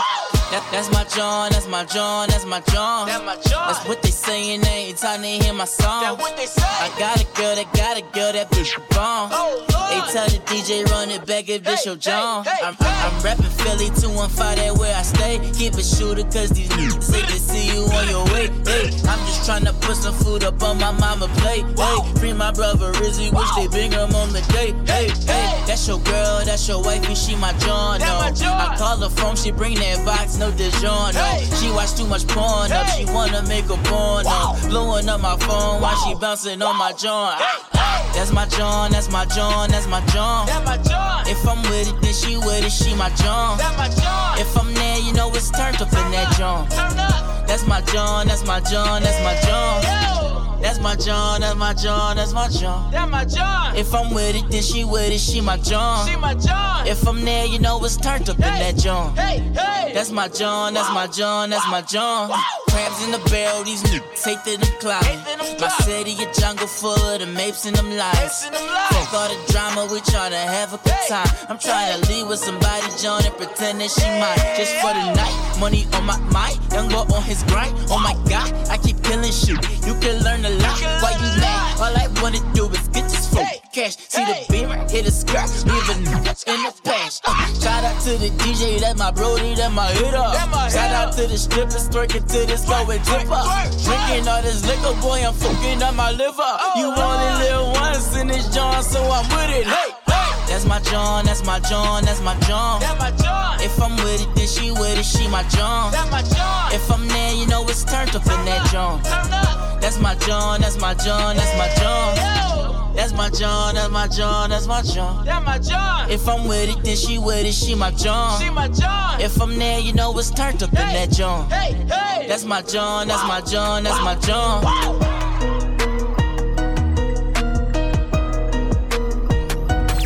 That, 0.51 0.67
that's 0.73 0.91
my 0.91 1.05
John, 1.05 1.53
that's 1.53 1.69
my 1.69 1.85
John, 1.85 2.29
that's 2.29 2.45
my 2.45 2.61
John. 2.73 3.07
That 3.07 3.25
my 3.25 3.37
John. 3.37 3.69
That's 3.69 3.87
what 3.87 4.03
they 4.03 4.11
saying 4.11 4.65
anytime 4.67 5.23
they 5.23 5.39
hear 5.39 5.55
my 5.55 5.65
song. 5.65 6.03
That 6.03 6.19
what 6.19 6.37
they 6.37 6.47
say. 6.47 6.63
I 6.67 6.91
got 6.99 7.23
a 7.23 7.25
girl 7.39 7.55
that 7.55 7.73
got 7.73 7.97
a 7.97 8.03
girl 8.13 8.33
that 8.33 8.51
bitch 8.51 8.75
bomb. 8.91 9.31
Oh, 9.33 9.65
They 9.91 10.13
tell 10.13 10.27
the 10.27 10.39
DJ 10.51 10.85
run 10.91 11.11
it 11.11 11.25
back 11.25 11.49
if 11.49 11.63
this 11.63 11.87
your 11.87 11.95
John. 11.95 12.45
hey, 12.45 12.51
hey, 12.51 12.67
I'm. 12.67 12.77
I'm 13.01 13.23
rapping 13.23 13.47
Philly 13.65 13.89
215 13.97 14.57
that 14.57 14.77
where 14.77 14.95
I 14.95 15.03
stay. 15.03 15.39
Keep 15.55 15.75
it 15.79 15.87
shooter 15.87 16.25
cause 16.25 16.51
these 16.51 16.69
niggas 16.69 17.09
they 17.11 17.39
see 17.39 17.73
you 17.73 17.85
on 17.87 18.09
your 18.09 18.25
way. 18.35 18.49
Hey, 18.67 18.91
I'm 19.09 19.19
just 19.25 19.47
trying 19.47 19.65
to 19.65 19.73
put 19.73 19.97
some 19.97 20.15
food 20.15 20.45
up 20.45 20.63
on 20.63 20.79
my 20.79 20.91
mama 20.91 21.29
plate. 21.41 21.65
Hey, 21.79 21.99
free 22.21 22.33
my 22.35 22.51
brother 22.53 22.93
Rizzy, 23.01 23.33
wish 23.33 23.51
they 23.57 23.69
bring 23.69 23.93
him 23.93 24.15
on 24.15 24.33
the 24.33 24.43
day. 24.53 24.75
Hey, 24.85 25.09
hey, 25.25 25.63
that's 25.67 25.87
your 25.89 25.99
girl, 26.01 26.45
that's 26.45 26.69
your 26.69 26.83
wife, 26.83 27.01
wifey, 27.01 27.15
she 27.15 27.37
my 27.37 27.53
John. 27.65 28.01
That 28.01 28.19
my 28.21 28.29
No, 28.31 28.35
John. 28.35 28.61
I 28.61 28.77
call 28.77 28.97
her 28.99 29.09
phone, 29.09 29.37
she 29.37 29.51
bring 29.51 29.77
that 29.77 30.05
box, 30.05 30.37
no 30.41 30.51
DeJohn. 30.53 31.13
Hey. 31.15 31.45
she 31.57 31.71
watch 31.71 31.95
too 31.95 32.07
much 32.07 32.27
porn 32.27 32.73
up, 32.73 32.87
she 32.89 33.05
wanna 33.05 33.43
make 33.43 33.67
a 33.67 33.77
porn 33.89 34.25
Wow. 34.25 34.55
up. 34.57 34.69
Blowing 34.69 35.09
up 35.09 35.21
my 35.21 35.37
phone 35.37 35.81
while 35.83 35.95
she 36.03 36.15
Wow. 36.15 36.21
on 36.63 36.77
my 36.77 36.93
John. 36.93 37.37
Hey, 37.39 37.79
hey. 37.79 38.11
That's 38.15 38.33
my 38.33 38.47
John, 38.47 38.91
that's 38.91 39.11
my 39.11 39.27
John, 39.27 39.71
that's 39.71 39.87
my 39.87 40.01
John. 40.07 40.47
That 40.47 40.65
my 40.65 40.79
John. 40.79 41.27
If 41.29 41.47
I'm 41.47 41.63
with 41.71 41.89
it, 41.93 42.01
then 42.01 42.15
she 42.15 42.39
with 42.39 42.65
it, 42.65 42.73
she 42.73 42.95
my 42.95 43.11
John. 43.11 43.59
That 43.59 43.77
my 43.77 43.89
John. 43.89 44.39
If 44.39 44.57
I'm 44.57 44.73
there, 44.73 44.99
you 44.99 45.13
know 45.13 45.29
it's 45.35 45.51
turned 45.51 45.81
up 45.83 45.93
in 45.93 46.11
that 46.13 46.35
John. 46.39 46.67
Turn 46.69 46.99
up. 46.99 47.47
That's 47.47 47.67
my 47.67 47.83
John, 47.93 48.27
that's 48.27 48.45
my 48.47 48.61
John, 48.61 49.03
that's 49.03 49.21
my 49.23 49.37
John. 49.47 49.83
Yo. 49.83 50.50
That's 50.61 50.79
my 50.79 50.95
John, 50.95 51.41
that's 51.41 51.57
my 51.57 51.73
John, 51.75 52.17
that's 52.17 52.33
my 52.33 52.49
John. 52.49 52.91
That's 52.91 53.11
my 53.11 53.25
John. 53.25 53.77
If 53.77 53.95
I'm 53.95 54.13
with 54.13 54.37
it, 54.37 54.45
then 54.51 54.63
she 54.63 54.85
with 54.85 55.11
it, 55.11 55.19
she 55.19 55.41
my 55.41 55.57
John. 55.57 56.07
She 56.07 56.17
my 56.17 56.35
John. 56.35 56.87
If 56.87 57.07
I'm 57.07 57.25
there, 57.25 57.47
you 57.47 57.59
know 57.59 57.83
it's 57.85 57.97
turned 57.97 58.29
up 58.29 58.37
in 58.37 58.43
that 58.43 58.77
John. 58.77 59.17
Hey, 59.17 59.39
hey. 59.39 59.93
That's 59.95 60.11
my 60.11 60.29
John, 60.29 60.75
that's 60.75 60.93
my 60.93 61.07
John, 61.07 61.51
that's 61.51 61.67
my 61.71 61.83
John. 61.83 62.31
Crabs 62.71 63.03
in 63.05 63.11
the 63.11 63.19
barrel, 63.31 63.65
these 63.65 63.83
niggas 63.83 64.25
hate 64.25 64.39
to 64.45 64.57
the 64.57 64.71
cloud. 64.79 65.03
To 65.03 65.61
My 65.61 65.69
city, 65.83 66.15
a 66.23 66.33
jungle 66.33 66.67
full 66.67 66.95
of 66.95 67.21
the 67.21 67.27
mapes 67.27 67.67
and 67.67 67.75
them 67.75 67.91
lies. 67.97 68.17
Apes 68.19 68.47
and 68.47 68.55
them. 68.55 68.63
Fuck 68.91 69.15
all 69.15 69.29
the 69.29 69.53
drama, 69.53 69.89
we 69.91 69.99
tryna 70.01 70.39
have 70.39 70.73
a 70.73 70.79
good 70.79 71.03
time. 71.09 71.27
I'm 71.49 71.59
trying 71.59 72.01
to 72.01 72.09
leave 72.09 72.29
with 72.29 72.39
somebody, 72.39 72.87
John, 73.03 73.25
and 73.25 73.35
pretend 73.37 73.81
that 73.81 73.91
she 73.91 74.07
mine. 74.23 74.39
Just 74.57 74.75
for 74.79 74.95
the 74.95 75.05
night, 75.19 75.37
money 75.59 75.87
on 75.95 76.07
my 76.07 76.19
mind, 76.31 76.59
young 76.73 76.89
boy 76.89 77.05
on 77.11 77.23
his 77.23 77.43
grind. 77.45 77.75
Oh 77.91 77.99
my 77.99 78.15
god, 78.31 78.49
I 78.71 78.79
keep 78.79 79.03
killing 79.03 79.33
shit. 79.33 79.59
You 79.87 79.95
can 79.99 80.23
learn 80.23 80.45
a 80.45 80.51
lot 80.63 80.79
while 81.03 81.19
you 81.19 81.31
mad. 81.43 81.81
All 81.81 81.97
I 81.97 82.07
wanna 82.23 82.41
do 82.55 82.69
is 82.71 82.89
get 82.89 83.05
this 83.11 83.27
phone. 83.35 83.47
Cash, 83.73 83.99
see 84.09 84.21
hey. 84.25 84.45
the 84.49 84.53
beamer, 84.53 84.83
hit 84.91 85.07
a 85.07 85.13
scratch, 85.13 85.63
leave 85.63 85.89
a 85.91 85.95
nigga 86.03 86.35
in 86.51 86.59
the 86.67 86.75
past. 86.83 87.23
Uh, 87.25 87.47
shout 87.55 87.85
out 87.85 88.03
to 88.03 88.19
the 88.19 88.31
DJ, 88.43 88.81
that's 88.81 88.99
my 88.99 89.13
brody, 89.13 89.55
that's 89.55 89.73
my 89.73 89.87
hit 89.93 90.11
my 90.11 90.69
Shout 90.69 90.91
out 90.91 91.13
to 91.15 91.29
the 91.29 91.39
strippers, 91.39 91.89
twerking 91.89 92.27
to 92.27 92.47
this 92.51 92.65
go 92.67 92.75
and 92.83 93.01
Twerk, 93.07 93.31
dripper. 93.31 93.85
Drinking 93.87 94.27
all 94.27 94.43
this 94.43 94.67
liquor, 94.67 95.01
boy, 95.01 95.23
I'm 95.23 95.35
fucking 95.35 95.83
up 95.85 95.95
my 95.95 96.11
liver. 96.11 96.35
Oh, 96.43 96.75
you 96.75 96.91
only 96.91 97.31
live 97.47 97.79
once 97.79 98.17
in 98.17 98.27
this 98.27 98.53
joint, 98.53 98.83
so 98.83 99.07
I'm 99.07 99.23
with 99.31 99.63
it. 99.63 99.67
Hey, 99.67 99.95
hey. 100.11 100.31
That's 100.51 100.67
my 100.67 100.81
John, 100.81 101.25
that's 101.27 101.45
my 101.45 101.61
John, 101.61 102.05
that's 102.05 102.21
my 102.23 102.35
John. 102.41 102.81
That 102.81 102.99
my 102.99 103.13
John. 103.23 103.61
If 103.61 103.81
I'm 103.81 103.95
with 104.03 104.27
it, 104.27 104.35
then 104.35 104.49
she 104.49 104.73
with 104.73 104.99
it, 104.99 105.05
she 105.07 105.29
my 105.29 105.45
John. 105.45 105.93
That 105.93 106.11
my 106.11 106.23
John. 106.23 106.75
If 106.75 106.91
I'm 106.91 107.07
there, 107.07 107.35
you 107.35 107.47
know 107.47 107.63
it's 107.69 107.85
turned 107.85 108.17
up 108.17 108.27
in 108.27 108.45
that 108.51 108.69
John. 108.73 109.01
Turn 109.05 109.31
up. 109.31 109.81
That's 109.81 110.01
my 110.01 110.17
John, 110.27 110.61
that's 110.61 110.81
my 110.81 110.95
John, 110.95 111.37
that's 111.37 111.57
my 111.57 111.71
John. 111.79 112.90
That's 113.01 113.15
my 113.15 113.31
John, 113.31 113.77
that's 113.77 113.91
my 113.91 114.09
John, 114.09 114.51
that's 114.51 114.67
my 114.67 114.83
John. 114.83 115.25
That's 115.25 115.47
my 115.47 115.59
John. 115.59 116.11
If 116.11 116.29
I'm 116.29 116.47
with 116.47 116.69
it, 116.69 116.85
then 116.85 116.97
she 116.97 117.17
with 117.17 117.47
it, 117.47 117.55
she 117.55 117.75
my 117.75 117.91
John. 117.93 118.39
She 118.39 118.51
my 118.51 118.69
John. 118.69 119.19
If 119.23 119.41
I'm 119.41 119.59
there, 119.59 119.81
you 119.81 119.95
know 119.95 120.17
it's 120.19 120.31
turned 120.31 120.63
up 120.63 120.69
in 120.69 120.75
that 120.75 121.11
John. 121.11 121.49
Hey, 121.49 121.73
hey. 121.73 122.27
That's 122.29 122.45
my 122.45 122.61
John, 122.61 123.09
that's 123.09 123.27
my 123.27 123.41
John, 123.41 123.85
that's 123.85 124.05
my 124.05 124.17
John. 124.17 124.63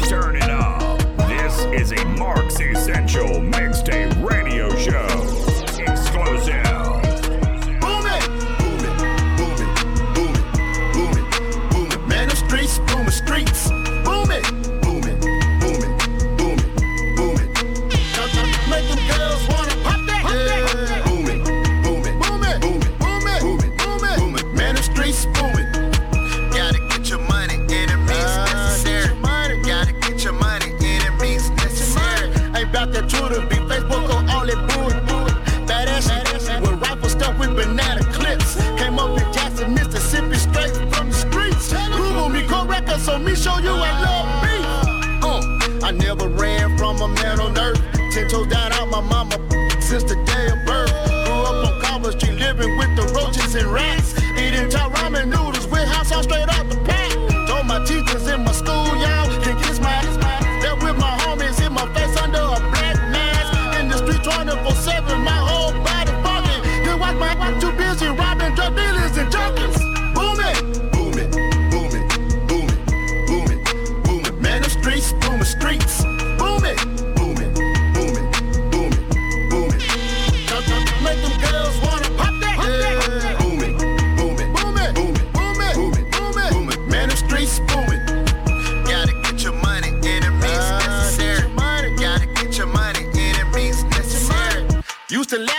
Turn 0.09 0.37
it 0.37 0.51
up. 0.51 0.99
This 1.29 1.91
is 1.91 2.01
a 2.01 2.05
Mark's 2.05 2.61
Essential 2.61 3.27
Mixtape 3.27 4.25
Radio 4.25 4.73
Show. 4.77 5.14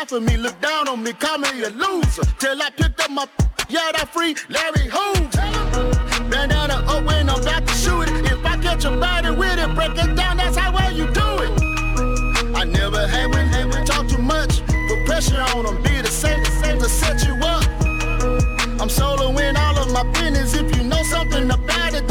To 0.08 0.20
me, 0.20 0.38
look 0.38 0.60
down 0.62 0.88
on 0.88 1.02
me, 1.02 1.14
call 1.14 1.38
me 1.40 1.64
a 1.64 1.70
loser. 1.70 2.24
Till 2.38 2.62
I 2.62 2.70
picked 2.70 3.02
up 3.02 3.10
my 3.10 3.28
yeah, 3.70 3.92
that 3.94 4.10
free 4.14 4.36
Larry 4.50 4.88
Hoover. 4.92 6.30
Bandana 6.30 6.76
up 6.76 6.86
oh, 6.88 7.04
when 7.06 7.30
I'm 7.30 7.42
about 7.42 7.66
to 7.68 7.74
shoot 7.74 8.04
it. 8.04 8.32
If 8.32 8.46
I 8.46 8.58
catch 8.58 8.86
a 8.86 8.92
body 8.92 9.32
with 9.32 9.58
it, 9.58 9.74
break 9.74 9.98
it 9.98 10.16
down, 10.16 10.38
that's 10.38 10.58
how 10.58 10.74
well 10.74 10.92
you 10.92 11.06
do 11.12 11.28
it. 11.46 12.56
I 12.56 12.64
never 12.66 13.08
had 13.08 13.34
when, 13.34 13.48
had 13.48 13.74
when 13.74 13.86
talk 13.86 14.08
too 14.08 14.22
much. 14.22 14.62
Put 14.66 15.06
pressure 15.06 15.42
on 15.42 15.66
them, 15.66 15.82
be 15.82 16.02
the 16.02 16.12
same, 16.12 16.44
same 16.46 16.78
to 16.80 16.90
set 16.90 17.26
you 17.26 17.34
up. 17.42 17.64
I'm 18.80 18.90
soloing 18.90 19.58
all 19.58 19.78
of 19.80 19.92
my 19.92 20.04
business. 20.12 20.54
If 20.54 20.76
you 20.78 20.84
know 20.84 21.02
something 21.04 21.50
about 21.50 21.94
it, 21.96 22.08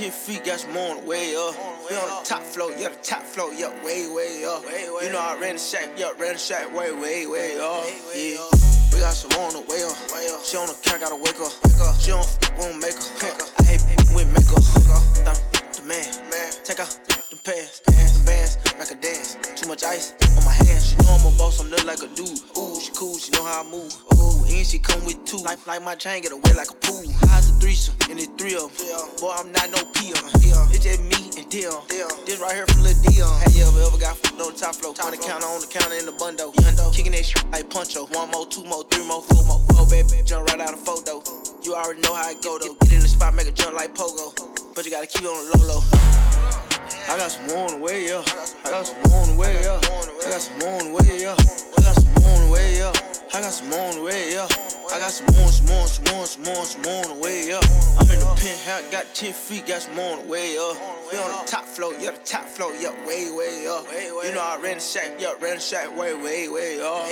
10 0.00 0.10
feet, 0.12 0.44
got 0.46 0.58
some 0.58 0.74
on 0.78 0.96
the 0.96 1.04
way, 1.04 1.32
yeah. 1.32 1.52
We 1.84 1.94
on 1.94 2.08
the 2.08 2.24
top 2.24 2.40
floor, 2.40 2.72
yeah, 2.78 2.88
the 2.88 2.96
top 3.02 3.20
floor, 3.20 3.52
yeah, 3.52 3.68
way, 3.84 4.08
way, 4.08 4.40
yeah. 4.40 4.56
You 5.04 5.12
know 5.12 5.20
I 5.20 5.36
ran 5.38 5.56
the 5.56 5.60
shack, 5.60 5.90
yeah, 5.94 6.08
ran 6.18 6.32
the 6.32 6.38
shack, 6.38 6.72
way, 6.72 6.90
way, 6.90 7.26
way, 7.26 7.60
yeah. 7.60 7.84
Yeah. 8.16 8.40
We 8.94 8.98
got 9.04 9.12
some 9.12 9.30
on 9.36 9.52
the 9.52 9.60
way 9.68 9.84
up. 9.84 9.92
She 10.40 10.56
on 10.56 10.68
the 10.68 10.76
count, 10.80 11.02
gotta 11.04 11.20
wake 11.20 11.36
up. 11.36 11.52
She 12.00 12.16
don't 12.16 12.24
f- 12.24 12.40
won't 12.56 12.80
make 12.80 12.96
her. 12.96 13.44
I 13.60 13.76
hate 13.76 13.84
with 14.16 14.24
makeup. 14.32 14.64
The 15.76 15.82
man, 15.84 16.08
take 16.64 16.80
out 16.80 16.96
the 17.28 17.36
pants, 17.44 17.80
the 17.84 18.22
bands, 18.24 18.56
like 18.80 18.90
a 18.90 18.94
dance. 18.96 19.36
Too 19.60 19.68
much 19.68 19.84
ice 19.84 20.14
on 20.36 20.44
my 20.44 20.56
hands. 20.56 20.88
She 20.88 20.96
know 21.04 21.12
I'm 21.12 21.26
a 21.28 21.36
boss, 21.36 21.60
I'm 21.60 21.68
look 21.68 21.84
like 21.84 22.00
a 22.00 22.08
dude. 22.16 22.40
Ooh, 22.56 22.80
she 22.80 22.90
cool, 22.96 23.12
she 23.18 23.30
know 23.32 23.44
how 23.44 23.60
I 23.60 23.70
move. 23.70 23.92
Ooh, 24.16 24.40
and 24.48 24.66
she 24.66 24.78
come 24.78 25.04
with 25.04 25.22
two. 25.26 25.36
Life 25.44 25.66
like 25.66 25.84
my 25.84 25.94
chain 25.94 26.22
get 26.22 26.32
away 26.32 26.56
like 26.56 26.70
a 26.70 26.78
pool. 26.80 27.04
How's 27.28 27.50
a 27.50 27.52
threesome? 27.60 27.94
And 28.08 28.18
it's 28.18 28.32
three 28.40 28.56
of 28.56 28.72
them. 28.72 29.04
Boy, 29.20 29.36
I'm 29.36 29.52
not 29.52 29.68
no 29.68 29.84
peon. 29.92 30.16
It's 30.72 30.80
just 30.80 31.04
me 31.04 31.28
and 31.36 31.44
Dion. 31.52 31.84
This 32.24 32.40
right 32.40 32.56
here 32.56 32.66
from 32.66 32.82
Lil 32.82 32.96
Dion. 33.04 33.28
Have 33.44 33.52
you 33.52 33.68
ever, 33.68 33.84
ever 33.84 34.00
got 34.00 34.16
f- 34.16 34.32
on 34.32 34.48
the 34.48 34.56
top 34.56 34.74
floor? 34.74 34.96
On 35.04 35.10
the 35.12 35.20
counter, 35.20 35.44
on 35.44 35.60
the 35.60 35.68
counter 35.68 35.96
in 36.00 36.06
the 36.08 36.16
bundo. 36.16 36.48
Kicking 36.96 37.12
that 37.12 37.24
shit 37.26 37.44
like 37.52 37.68
Puncho. 37.68 38.08
One 38.16 38.30
more, 38.30 38.46
two 38.48 38.64
more, 38.64 38.84
three 38.88 39.04
more, 39.04 39.20
four 39.20 39.44
more. 39.44 39.60
Oh, 39.76 39.84
baby, 39.90 40.24
jump 40.24 40.48
right 40.48 40.60
out 40.60 40.72
of 40.72 40.80
photo. 40.80 41.20
You 41.60 41.74
already 41.76 42.00
know 42.00 42.14
how 42.14 42.30
it 42.30 42.40
go 42.40 42.56
though. 42.56 42.74
Get 42.88 42.96
in 42.96 43.00
the 43.00 43.08
spot, 43.08 43.34
make 43.34 43.46
a 43.46 43.52
jump 43.52 43.76
like 43.76 43.94
pogo. 43.94 44.32
But 44.74 44.86
you 44.86 44.90
gotta 44.90 45.06
keep 45.06 45.20
it 45.20 45.28
on 45.28 45.36
the 45.52 45.66
low 45.68 45.76
low. 45.76 46.69
I 47.08 47.16
got 47.16 47.30
some 47.30 47.46
more 47.46 47.66
on 47.68 47.78
the 47.78 47.84
way, 47.84 48.06
yeah. 48.08 48.22
I 48.64 48.70
got 48.70 48.86
some 48.86 49.02
more 49.10 49.22
on 49.22 49.28
the 49.30 49.36
way, 49.36 49.62
yeah. 49.62 49.80
I 49.80 50.30
got 50.30 50.40
some 50.40 50.58
more 50.58 50.80
on 50.80 50.86
the 50.86 50.94
way, 50.94 51.22
yeah. 51.22 51.34
I 51.34 51.82
got 51.82 51.94
some 51.94 52.14
more 52.22 52.34
on 52.36 52.46
the 52.46 52.52
way, 52.52 52.78
yeah. 52.78 52.92
I 53.32 53.40
got 53.40 53.52
some 53.52 53.70
more 53.70 53.80
on 53.80 53.94
the 53.96 54.02
way, 54.02 54.32
yeah. 54.32 54.48
I 54.92 54.98
got 54.98 55.10
some 55.10 55.26
more, 55.36 55.48
some 55.48 55.66
more, 55.66 55.86
some 55.86 56.04
more, 56.14 56.26
some 56.26 56.42
more, 56.42 56.64
some 56.64 56.86
on 56.86 57.16
the 57.16 57.22
way, 57.22 57.48
yeah. 57.48 57.60
I'm 57.98 58.10
in 58.10 58.18
the 58.18 58.26
penthouse, 58.36 58.90
got 58.90 59.14
10 59.14 59.32
feet, 59.32 59.66
got 59.66 59.82
some 59.82 59.94
more 59.94 60.18
on 60.18 60.22
the 60.24 60.30
way, 60.30 60.54
yeah. 60.54 60.74
We 61.10 61.18
on 61.18 61.30
the 61.30 61.50
top 61.50 61.64
floor, 61.64 61.94
yeah, 61.98 62.10
the 62.10 62.18
top 62.24 62.44
floor, 62.44 62.72
yeah, 62.78 62.90
way, 63.06 63.30
way, 63.30 63.64
yeah. 63.64 63.82
You 64.26 64.34
know 64.34 64.42
I 64.42 64.58
ran 64.62 64.76
the 64.76 64.80
shack, 64.82 65.18
yeah, 65.18 65.34
ran 65.40 65.56
the 65.56 65.60
shack, 65.60 65.96
way, 65.96 66.14
way, 66.14 66.48
way. 66.48 66.78
Yeah, 66.78 67.06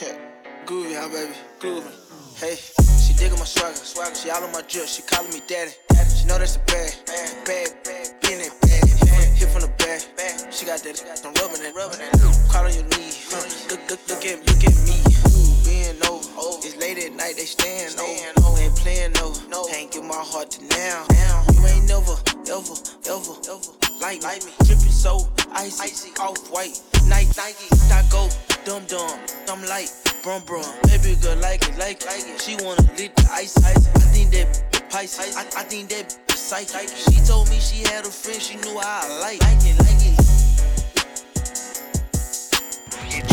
yeah. 0.00 0.18
Groovy, 0.66 0.94
huh, 0.94 1.08
baby? 1.08 1.34
Groovy. 1.58 1.90
Hey, 2.38 2.56
she 3.02 3.14
digging 3.14 3.38
my 3.38 3.44
swagger, 3.44 3.74
swagger. 3.74 4.14
She 4.14 4.30
all 4.30 4.42
on 4.42 4.52
my 4.52 4.62
drip, 4.62 4.86
she 4.86 5.02
calling 5.02 5.30
me 5.30 5.40
daddy. 5.46 5.72
She 6.16 6.26
know 6.26 6.38
that's 6.38 6.56
a 6.56 6.60
bad, 6.60 6.94
bad, 7.06 7.74
bad, 7.84 8.01
she 10.52 10.66
got 10.66 10.84
that, 10.84 11.00
I'm 11.24 11.32
rubbing 11.40 11.64
it, 11.64 11.74
rubbing 11.74 12.00
it. 12.00 12.12
Call 12.52 12.68
on 12.68 12.72
your 12.72 12.84
knee, 12.92 13.12
huh. 13.32 13.40
look, 13.72 13.80
look, 13.88 14.00
look 14.08 14.24
at, 14.24 14.38
look 14.44 14.62
at 14.62 14.76
me. 14.84 15.00
Being 15.64 15.96
over, 16.04 16.60
it's 16.60 16.76
late 16.76 16.98
at 17.00 17.12
night, 17.16 17.36
they 17.36 17.48
staying 17.48 17.96
over. 17.96 18.60
Ain't 18.60 18.76
playing 18.76 19.12
no, 19.16 19.32
ain't 19.72 19.90
give 19.90 20.04
my 20.04 20.20
heart 20.20 20.50
to 20.52 20.60
now. 20.76 21.08
You 21.56 21.66
ain't 21.66 21.88
never, 21.88 22.16
ever, 22.52 22.76
ever, 23.08 23.34
ever 23.48 23.72
like 24.00 24.44
me. 24.44 24.52
Dripping 24.68 24.92
so 24.92 25.28
icy, 25.52 26.12
off 26.20 26.36
white, 26.52 26.80
Nike, 27.08 27.32
Nike. 27.36 27.68
I 27.88 28.04
go 28.10 28.28
dumb 28.64 28.84
dumb, 28.86 29.18
I'm 29.48 29.64
like 29.64 29.88
brum 30.22 30.42
brum. 30.44 30.64
Baby 30.84 31.16
girl 31.22 31.36
like 31.38 31.66
it, 31.68 31.78
like 31.78 32.04
it. 32.04 32.40
She 32.40 32.56
wanna 32.60 32.82
lick 32.98 33.14
the 33.16 33.28
ice, 33.32 33.56
ice. 33.64 33.88
I 33.96 34.06
think 34.12 34.30
that 34.32 34.72
Pisces. 34.92 35.36
I, 35.38 35.40
I 35.60 35.64
think 35.64 35.88
that 35.88 36.12
psychic. 36.36 36.90
She 36.90 37.24
told 37.24 37.48
me 37.48 37.58
she 37.58 37.82
had 37.82 38.04
a 38.04 38.10
friend, 38.10 38.42
she 38.42 38.56
knew 38.58 38.78
I 38.78 39.08
like, 39.20 39.40
like 39.40 39.64
it, 39.64 39.78
like 39.80 39.96
it. 39.96 40.01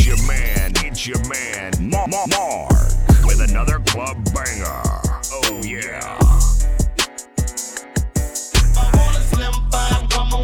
Your 0.09 0.27
man, 0.27 0.71
it's 0.77 1.05
your 1.05 1.19
man, 1.29 1.71
Ma- 1.79 2.07
Ma- 2.07 2.25
Mark, 2.25 2.71
with 3.25 3.47
another 3.47 3.77
club 3.85 4.17
banger. 4.33 4.81
Oh 5.31 5.61
yeah. 5.63 6.17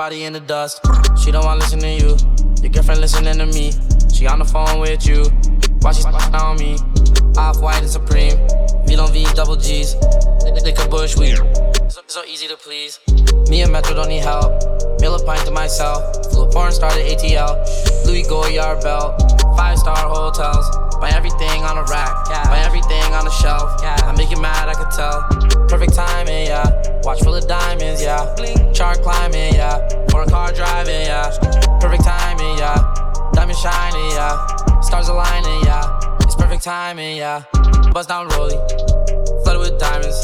Body 0.00 0.24
into 0.24 0.40
dust. 0.40 0.80
She 1.22 1.30
don't 1.30 1.44
want 1.44 1.60
to 1.60 1.66
listen 1.66 1.80
to 1.80 1.90
you. 1.90 2.16
Your 2.62 2.72
girlfriend 2.72 3.02
listening 3.02 3.36
to 3.36 3.44
me. 3.44 3.70
She 4.14 4.26
on 4.26 4.38
the 4.38 4.46
phone 4.46 4.80
with 4.80 5.06
you. 5.06 5.24
Double 9.40 9.56
G's. 9.56 9.96
They 10.44 10.72
could 10.72 10.90
bush 10.90 11.16
weed. 11.16 11.38
So, 11.88 12.02
so 12.08 12.22
easy 12.24 12.46
to 12.48 12.58
please. 12.58 13.00
Me 13.48 13.62
and 13.62 13.72
Metro 13.72 13.94
don't 13.94 14.10
need 14.10 14.22
help. 14.22 14.52
Mill 15.00 15.14
a 15.14 15.24
pint 15.24 15.46
to 15.46 15.50
myself. 15.50 16.28
Flew 16.30 16.42
a 16.42 16.50
porn 16.52 16.72
started 16.72 17.06
ATL. 17.06 17.56
Louis 18.04 18.22
Goyard 18.24 18.82
belt. 18.82 19.16
Five 19.56 19.78
star 19.78 19.96
hotels. 19.96 20.68
Buy 21.00 21.08
everything 21.16 21.64
on 21.64 21.78
a 21.78 21.84
rack. 21.84 22.12
Buy 22.52 22.60
everything 22.66 23.02
on 23.14 23.26
a 23.26 23.30
shelf. 23.30 23.80
I 23.82 24.12
make 24.14 24.30
you 24.30 24.38
mad, 24.42 24.68
I 24.68 24.74
can 24.74 24.90
tell. 24.92 25.22
Perfect 25.68 25.94
timing, 25.94 26.48
yeah. 26.48 27.00
Watch 27.02 27.22
full 27.22 27.34
of 27.34 27.48
diamonds, 27.48 28.02
yeah. 28.02 28.34
Chart 28.74 29.00
climbing, 29.00 29.54
yeah. 29.54 29.88
Foreign 30.10 30.28
car 30.28 30.52
driving, 30.52 31.00
yeah. 31.00 31.30
Perfect 31.80 32.04
timing, 32.04 32.58
yeah. 32.58 32.76
Diamond 33.32 33.56
shining, 33.56 34.10
yeah. 34.10 34.80
Stars 34.82 35.08
aligning, 35.08 35.64
yeah. 35.64 35.98
It's 36.20 36.34
perfect 36.34 36.62
timing, 36.62 37.16
yeah. 37.16 37.44
Bust 37.94 38.10
down 38.10 38.28
rolling. 38.28 38.99
With 39.60 39.78
diamonds. 39.78 40.16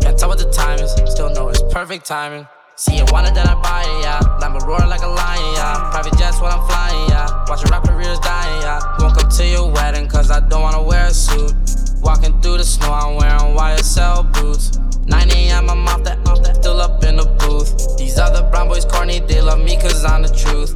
Can't 0.00 0.18
tell 0.18 0.28
what 0.28 0.38
the 0.38 0.50
time 0.50 0.80
is. 0.80 0.90
Still 1.06 1.30
know 1.30 1.50
it's 1.50 1.62
perfect 1.72 2.04
timing. 2.04 2.48
See 2.74 2.96
it 2.96 3.12
wanted, 3.12 3.32
then 3.32 3.46
I 3.46 3.54
buy 3.54 3.82
it, 3.82 4.02
yeah. 4.02 4.18
Lambo 4.40 4.58
roar 4.66 4.80
like 4.88 5.02
a 5.02 5.06
lion, 5.06 5.54
yeah. 5.54 5.88
Private 5.92 6.18
jets 6.18 6.40
when 6.40 6.50
I'm 6.50 6.66
flying, 6.66 7.08
yeah. 7.08 7.44
Watch 7.46 7.62
rap 7.70 7.84
careers 7.84 8.18
dying, 8.18 8.60
yeah. 8.62 8.80
Won't 8.98 9.16
come 9.16 9.30
to 9.30 9.46
your 9.46 9.70
wedding, 9.70 10.08
cause 10.08 10.32
I 10.32 10.40
don't 10.48 10.62
wanna 10.62 10.82
wear 10.82 11.06
a 11.06 11.14
suit. 11.14 11.54
Walking 12.02 12.40
through 12.42 12.58
the 12.58 12.64
snow, 12.64 12.92
I'm 12.92 13.14
wearing 13.14 13.54
YSL 13.54 14.32
boots. 14.32 14.78
9 15.06 15.30
a.m., 15.30 15.70
I'm 15.70 15.86
off 15.86 16.02
that, 16.02 16.18
off 16.26 16.42
that, 16.42 16.56
still 16.56 16.80
up 16.80 17.04
in 17.04 17.16
the 17.16 17.26
booth. 17.38 17.96
These 17.96 18.18
other 18.18 18.42
brown 18.50 18.66
boys 18.66 18.84
corny, 18.84 19.20
they 19.20 19.40
love 19.40 19.60
me 19.60 19.76
cause 19.76 20.04
I'm 20.04 20.22
the 20.22 20.34
truth. 20.34 20.74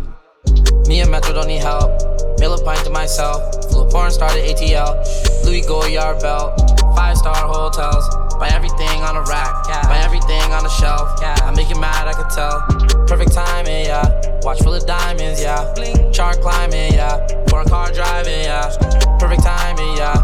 Me 0.87 1.01
and 1.01 1.11
Metro 1.11 1.35
don't 1.35 1.49
need 1.49 1.63
help. 1.63 1.91
Mill 2.39 2.55
a 2.55 2.65
pint 2.65 2.85
to 2.85 2.91
myself. 2.91 3.69
Flew 3.69 3.83
a 3.83 3.91
porn 3.91 4.13
started 4.13 4.45
ATL. 4.45 4.95
Louis 5.45 5.63
Goyard 5.63 6.21
belt. 6.21 6.76
Five 6.97 7.17
star 7.19 7.37
hotels. 7.37 8.09
Buy 8.41 8.49
everything 8.49 9.03
on 9.03 9.17
a 9.17 9.23
rack. 9.23 9.55
Buy 9.85 10.01
everything 10.03 10.41
on 10.53 10.65
a 10.65 10.71
shelf. 10.71 11.19
Yeah. 11.21 11.37
I 11.43 11.55
make 11.55 11.69
you 11.69 11.79
mad, 11.79 12.09
I 12.09 12.13
can 12.15 12.29
tell. 12.31 12.61
Perfect 13.07 13.33
timing, 13.33 13.85
yeah. 13.87 14.41
Watch 14.43 14.63
full 14.63 14.75
of 14.75 14.85
diamonds, 14.87 15.41
yeah. 15.41 15.73
Chart 16.11 16.41
climbing, 16.41 16.95
yeah. 16.95 17.27
Foreign 17.49 17.69
car 17.69 17.93
driving, 17.93 18.41
yeah. 18.41 18.69
Perfect 19.19 19.43
timing, 19.43 19.97
yeah. 19.97 20.15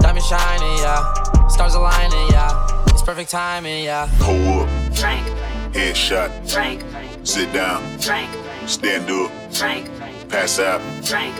Diamond 0.00 0.24
shining, 0.24 0.78
yeah. 0.78 1.48
Stars 1.48 1.74
aligning, 1.74 2.28
yeah. 2.30 2.66
It's 2.88 3.02
perfect 3.02 3.30
timing, 3.30 3.84
yeah. 3.84 4.06
Hold 4.20 4.68
up. 4.68 4.96
Frank, 4.96 5.26
Headshot. 5.72 6.50
Frank, 6.50 6.82
Sit 7.24 7.52
down. 7.52 7.82
Frank, 7.98 8.30
Stand 8.66 9.10
up. 9.10 9.30
Frank, 9.54 9.90
Pass 10.28 10.58
out. 10.58 10.80
Frank, 11.04 11.34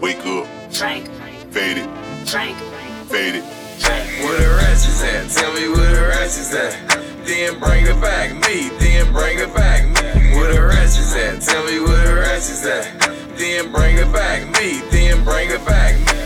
Wake 0.00 0.24
up. 0.26 0.46
Frank, 0.72 1.06
Fade 1.52 1.78
it. 1.78 2.28
Frank. 2.28 2.56
Where 3.82 4.38
the 4.38 4.54
ratchets 4.56 5.02
at? 5.02 5.30
Tell 5.30 5.52
me 5.54 5.68
where 5.68 5.94
the 5.94 6.08
ratchets 6.08 6.54
at. 6.54 7.24
Then 7.24 7.58
bring 7.58 7.86
it 7.86 8.00
back 8.00 8.34
me. 8.34 8.68
Then 8.78 9.12
bring 9.12 9.38
it 9.38 9.54
back 9.54 9.86
me. 9.86 10.36
Where 10.36 10.52
the 10.54 10.62
ratchets 10.62 11.14
at? 11.16 11.40
Tell 11.40 11.64
me 11.64 11.80
where 11.80 12.06
the 12.06 12.14
ratchets 12.20 12.66
at. 12.66 13.36
Then 13.36 13.72
bring 13.72 13.96
it 13.96 14.12
back 14.12 14.46
me. 14.60 14.80
Then 14.90 15.24
bring 15.24 15.50
it 15.50 15.64
back 15.64 15.98
me. 15.98 16.19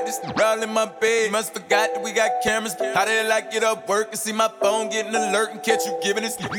Got 0.00 0.06
this 0.06 0.42
all 0.42 0.62
in 0.62 0.72
my 0.72 0.86
bed. 1.00 1.32
Must 1.32 1.52
forgot 1.52 1.94
that 1.94 2.02
we 2.02 2.12
got 2.12 2.30
cameras. 2.42 2.74
How 2.94 3.04
did 3.04 3.24
I 3.24 3.28
like 3.28 3.50
get 3.50 3.62
up 3.62 3.88
work 3.88 4.08
and 4.10 4.18
see 4.18 4.32
my 4.32 4.48
phone 4.60 4.88
getting 4.88 5.14
alert 5.14 5.50
and 5.52 5.62
catch 5.62 5.84
you 5.86 5.98
giving 6.02 6.24
it? 6.24 6.36
Go! 6.40 6.50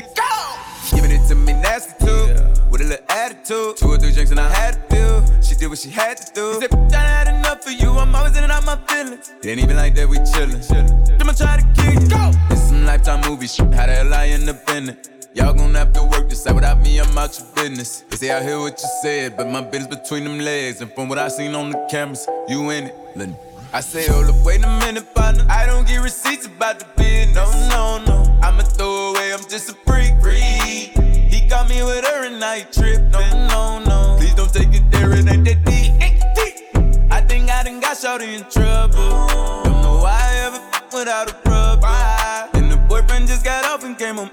Giving 0.94 1.10
it 1.10 1.26
to 1.28 1.34
me 1.34 1.52
nasty 1.52 2.04
too. 2.04 2.22
With 2.70 2.80
a 2.80 2.84
little 2.84 3.06
attitude. 3.08 3.76
Two 3.76 3.88
or 3.88 3.98
three 3.98 4.12
drinks 4.12 4.30
and 4.30 4.40
I 4.40 4.48
had 4.48 4.88
to 4.88 4.96
feel. 4.96 5.42
She 5.42 5.54
did 5.54 5.68
what 5.68 5.78
she 5.78 5.90
had 5.90 6.16
to 6.18 6.32
do. 6.32 6.60
Said, 6.60 6.70
"Bitch, 6.70 6.94
I 6.94 7.00
had 7.00 7.28
enough 7.28 7.62
for 7.64 7.70
you. 7.70 7.90
I'm 7.92 8.14
always 8.14 8.36
in 8.36 8.44
and 8.44 8.52
out 8.52 8.64
my 8.64 8.76
feelings. 8.88 9.32
Ain't 9.44 9.60
even 9.60 9.76
like 9.76 9.94
that, 9.96 10.08
we 10.08 10.18
chillin'. 10.18 11.20
I'ma 11.20 11.32
try 11.32 11.60
to 11.60 11.66
kill 11.80 11.94
you. 11.94 12.08
Go! 12.08 12.30
It's 12.50 12.68
some 12.68 12.84
lifetime 12.84 13.20
movie 13.28 13.48
shit. 13.48 13.72
How 13.74 13.86
the 13.86 13.94
hell 13.94 14.14
I 14.14 14.28
independent? 14.30 15.08
Y'all 15.34 15.54
gon' 15.54 15.74
have 15.74 15.92
to 15.94 16.02
work 16.04 16.28
this 16.28 16.46
out 16.46 16.54
without 16.54 16.80
me, 16.80 16.98
I'm 16.98 17.16
out 17.16 17.38
your 17.38 17.46
business. 17.54 18.00
They 18.10 18.16
say 18.16 18.30
I 18.32 18.42
hear 18.42 18.58
what 18.58 18.78
you 18.80 18.88
said, 19.02 19.36
but 19.36 19.48
my 19.48 19.62
business 19.62 19.96
between 19.96 20.24
them 20.24 20.38
legs. 20.38 20.80
And 20.80 20.92
from 20.92 21.08
what 21.08 21.18
I 21.18 21.28
seen 21.28 21.54
on 21.54 21.70
the 21.70 21.86
cameras, 21.90 22.26
you 22.48 22.70
in 22.70 22.84
it. 22.84 22.94
Lin- 23.16 23.36
I 23.72 23.80
say, 23.80 24.06
hold 24.06 24.26
up, 24.26 24.44
wait 24.44 24.62
a 24.62 24.68
minute, 24.80 25.14
partner. 25.14 25.46
I 25.48 25.64
don't 25.64 25.86
get 25.86 26.02
receipts 26.02 26.46
about 26.46 26.78
the 26.78 26.86
business. 26.96 27.34
No, 27.70 27.98
no, 27.98 28.04
no. 28.04 28.40
I'm 28.42 28.60
a 28.60 28.62
throwaway, 28.62 29.32
I'm 29.32 29.48
just 29.48 29.70
a 29.70 29.74
freak. 29.86 30.12
freak. 30.20 30.92
He 31.32 31.48
got 31.48 31.68
me 31.68 31.82
with 31.82 32.04
her 32.04 32.26
and 32.26 32.44
I 32.44 32.62
tripped. 32.62 33.10
No, 33.12 33.20
no, 33.48 33.78
no. 33.84 34.16
Please 34.18 34.34
don't 34.34 34.52
take 34.52 34.68
it 34.72 34.82
swear 35.12 35.18
it 35.18 35.32
ain't 35.32 35.44
that 35.44 35.64
deep. 35.64 37.12
I 37.12 37.20
think 37.20 37.50
I 37.50 37.62
done 37.62 37.80
got 37.80 37.96
shorty 37.96 38.34
in 38.34 38.44
trouble. 38.44 39.26
Don't 39.64 39.82
know 39.82 40.00
why 40.02 40.18
I 40.20 40.46
ever 40.46 40.60
without 40.96 41.30
a 41.30 41.48
rubber. 41.48 42.58
And 42.58 42.70
the 42.70 42.76
boyfriend 42.88 43.28
just 43.28 43.44
got 43.44 43.64
off 43.64 43.84
and 43.84 43.98
came 43.98 44.16
home 44.16 44.30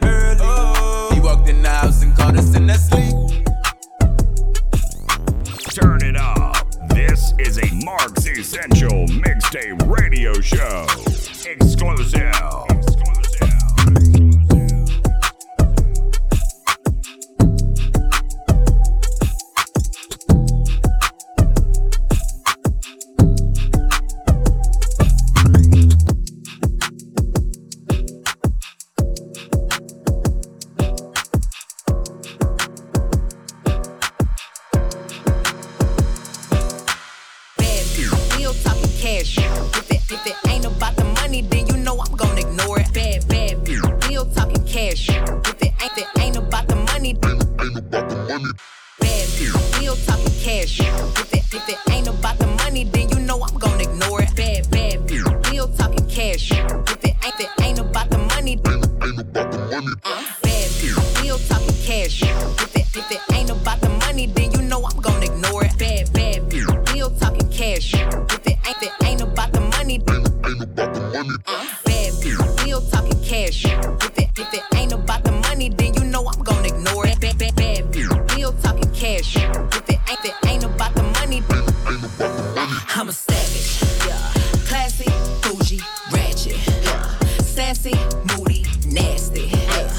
bougie, 85.50 85.82
ratchet. 86.12 86.58
Yeah. 86.84 87.04
Sassy, 87.42 87.94
moody, 88.30 88.66
nasty. 88.86 89.48
Yeah. 89.52 89.90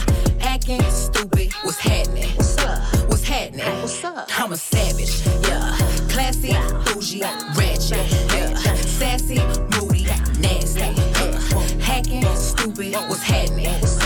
Acting 0.41 0.83
stupid. 0.91 1.53
What's 1.63 1.79
happening? 1.79 2.29
What's 2.37 2.59
up? 2.59 2.79
What's 3.09 3.25
happening? 3.25 3.67
What's 3.81 4.05
up? 4.05 4.29
I'm 4.39 4.53
a 4.53 4.57
savage. 4.57 5.27
Yeah. 5.49 5.77
Classy, 6.09 6.53
bougie, 6.85 7.23
ratchet. 7.57 8.07
Yeah. 8.33 8.55
Sassy, 8.77 9.39
moody, 9.75 10.05
nasty. 10.39 10.81
Yeah. 10.81 11.41
Hacking, 11.81 12.25
stupid. 12.37 12.95
What's 13.09 13.23
happening? 13.23 14.00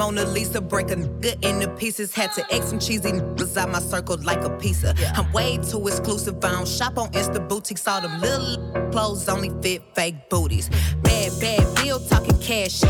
Mona 0.00 0.24
Lisa, 0.24 0.62
break 0.62 0.90
a 0.90 0.96
nigga 0.96 1.44
into 1.44 1.68
pieces. 1.76 2.14
Had 2.14 2.32
to 2.32 2.42
X 2.50 2.68
some 2.70 2.78
cheesy 2.78 3.12
niggas 3.12 3.54
out 3.58 3.68
my 3.68 3.80
circle 3.80 4.16
like 4.22 4.42
a 4.42 4.48
pizza. 4.48 4.94
I'm 5.14 5.30
way 5.30 5.58
too 5.58 5.86
exclusive. 5.88 6.42
I 6.42 6.52
don't 6.52 6.66
shop 6.66 6.96
on 6.96 7.10
Insta 7.12 7.46
boutiques. 7.46 7.86
All 7.86 8.00
them 8.00 8.18
little 8.18 8.56
clothes 8.92 9.28
only 9.28 9.50
fit 9.60 9.82
fake 9.94 10.30
booties. 10.30 10.70
Bad, 11.02 11.32
bad 11.38 11.74
bill 11.76 12.00
talking 12.00 12.38
cash. 12.40 12.80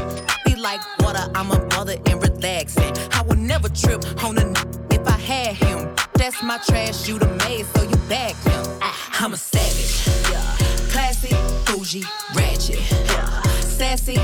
Be 0.45 0.55
like 0.55 0.81
water, 1.01 1.29
I'm 1.35 1.51
a 1.51 1.59
mother 1.75 1.97
and 2.07 2.23
relaxing. 2.23 2.93
I 3.11 3.23
would 3.23 3.41
never 3.41 3.69
trip 3.69 4.05
on 4.23 4.39
a 4.39 4.43
n- 4.43 4.55
if 4.93 5.05
I 5.09 5.19
had 5.19 5.57
him. 5.57 5.93
That's 6.15 6.41
my 6.45 6.59
trash, 6.59 7.09
you 7.09 7.19
the 7.19 7.27
maid, 7.43 7.67
so 7.75 7.83
you 7.83 7.97
back 8.09 8.37
him. 8.37 8.79
Ah. 8.81 9.25
I'm 9.25 9.33
a 9.33 9.37
savage. 9.37 10.07
Yeah. 10.31 10.93
Classy, 10.93 11.35
bougie, 11.67 12.05
ratchet. 12.37 12.79
Yeah. 13.11 13.43
Sassy, 13.63 14.15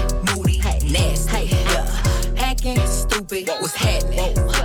Acting 3.26 3.44
stupid. 3.44 3.60
What's 3.60 3.74
happening? 3.74 4.55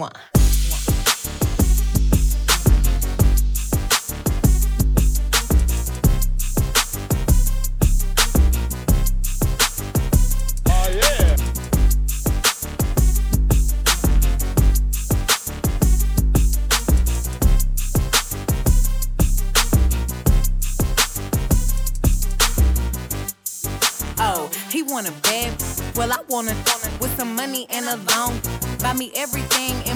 The 0.00 0.29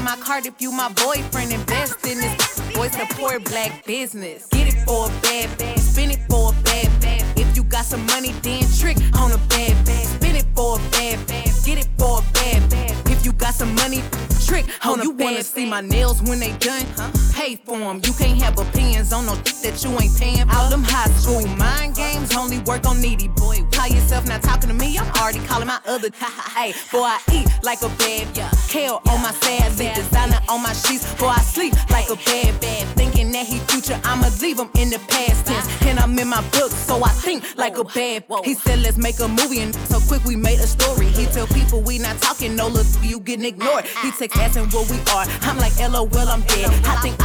my 0.04 0.16
card 0.16 0.44
if 0.44 0.60
you 0.60 0.70
my 0.70 0.92
boyfriend. 0.92 1.52
Invest 1.52 2.06
in 2.06 2.18
this. 2.18 2.60
Boy, 2.74 2.88
support 2.88 3.44
black 3.44 3.84
business. 3.86 4.46
Get 4.48 4.68
it 4.68 4.78
for 4.84 5.06
a 5.06 5.08
bad 5.22 5.58
bag. 5.58 5.78
Spend 5.78 6.12
it 6.12 6.20
for 6.28 6.52
a 6.52 6.62
bad 6.62 7.00
bag. 7.00 7.22
If 7.36 7.56
you 7.56 7.64
got 7.64 7.86
some 7.86 8.04
money, 8.06 8.32
then 8.42 8.62
trick 8.78 8.98
on 9.18 9.32
a 9.32 9.38
bad 9.48 9.74
bag. 9.86 10.06
Spend 10.06 10.36
it 10.36 10.46
for 10.54 10.78
a 10.78 10.90
bad 10.90 11.26
bag. 11.26 11.48
Get 11.64 11.78
it 11.78 11.88
for 11.98 12.18
a 12.18 12.32
bad 12.32 12.70
bag. 12.70 12.92
If 13.10 13.24
you 13.24 13.32
got 13.32 13.54
some 13.54 13.74
money, 13.74 14.02
trick 14.46 14.66
on 14.84 15.02
you 15.02 15.10
wanna 15.10 15.42
see 15.42 15.66
my 15.68 15.80
nails 15.80 16.22
when 16.22 16.38
they 16.38 16.52
done? 16.58 16.84
Pay 17.32 17.56
for 17.56 17.78
them. 17.78 18.00
You 18.04 18.12
can't 18.12 18.40
have 18.42 18.58
opinions 18.58 19.12
on 19.12 19.26
no 19.26 19.34
dick 19.36 19.56
that 19.62 19.82
you 19.82 19.90
ain't 19.98 20.16
paying 20.18 20.46
for. 20.48 20.56
All 20.56 20.70
them 20.70 20.82
high 20.84 21.10
school 21.18 21.46
mind 21.56 21.96
games 21.96 22.34
only 22.36 22.58
work 22.60 22.86
on 22.86 23.00
needy 23.00 23.28
boy. 23.28 23.62
Call 23.72 23.88
yourself 23.88 24.26
not 24.26 24.42
talking 24.42 24.68
to 24.68 24.74
me. 24.74 24.98
I'm 24.98 25.10
already 25.20 25.40
calling 25.46 25.66
my 25.66 25.80
other. 25.86 26.08
hey, 26.56 26.72
boy, 26.92 27.02
I 27.02 27.20
eat 27.32 27.48
like 27.62 27.82
a 27.82 27.88
bad 28.00 28.36
yeah. 28.36 28.50
Kale 28.68 29.00
on 29.08 29.22
my 29.22 29.32
sad 29.32 29.76
lip, 29.78 29.94
designer 29.94 30.40
on 30.48 30.62
my 30.62 30.72
sheets. 30.72 31.12
Boy, 31.14 31.28
I 31.28 31.40
sleep 31.40 31.74
like 31.90 32.08
a 32.10 32.16
bad 32.16 32.60
bad. 32.60 32.86
Thinking 32.96 33.32
that 33.32 33.46
he 33.46 33.58
future, 33.70 33.98
I'ma 34.04 34.28
leave 34.40 34.58
him 34.58 34.70
in 34.76 34.90
the 34.90 34.98
past 35.08 35.46
tense. 35.46 35.66
And 35.82 35.98
I'm 35.98 36.18
in 36.18 36.28
my 36.28 36.42
book, 36.50 36.70
so 36.70 37.02
I 37.02 37.10
think 37.10 37.44
like 37.56 37.78
a 37.78 37.84
bad. 37.84 38.24
He 38.44 38.54
said, 38.54 38.80
let's 38.80 38.96
make 38.96 39.18
a 39.20 39.28
movie, 39.28 39.60
and 39.60 39.74
so 39.90 40.00
quick 40.00 40.24
we 40.24 40.36
made 40.36 40.60
a 40.60 40.66
story. 40.66 41.06
He 41.06 41.26
tell 41.26 41.46
people 41.48 41.80
we 41.80 41.98
not 41.98 42.18
talking, 42.18 42.54
no 42.54 42.68
look, 42.68 42.86
you 43.02 43.20
getting 43.20 43.44
ignored. 43.44 43.84
Ah, 43.86 43.92
ah, 43.96 44.00
he 44.04 44.10
text 44.12 44.33
asking 44.36 44.68
what 44.70 44.90
we 44.90 44.98
are. 45.12 45.26
I'm 45.42 45.58
like, 45.58 45.78
LOL, 45.78 46.28
I'm 46.28 46.42
dead. 46.42 46.70
I 46.84 46.96
think 47.02 47.16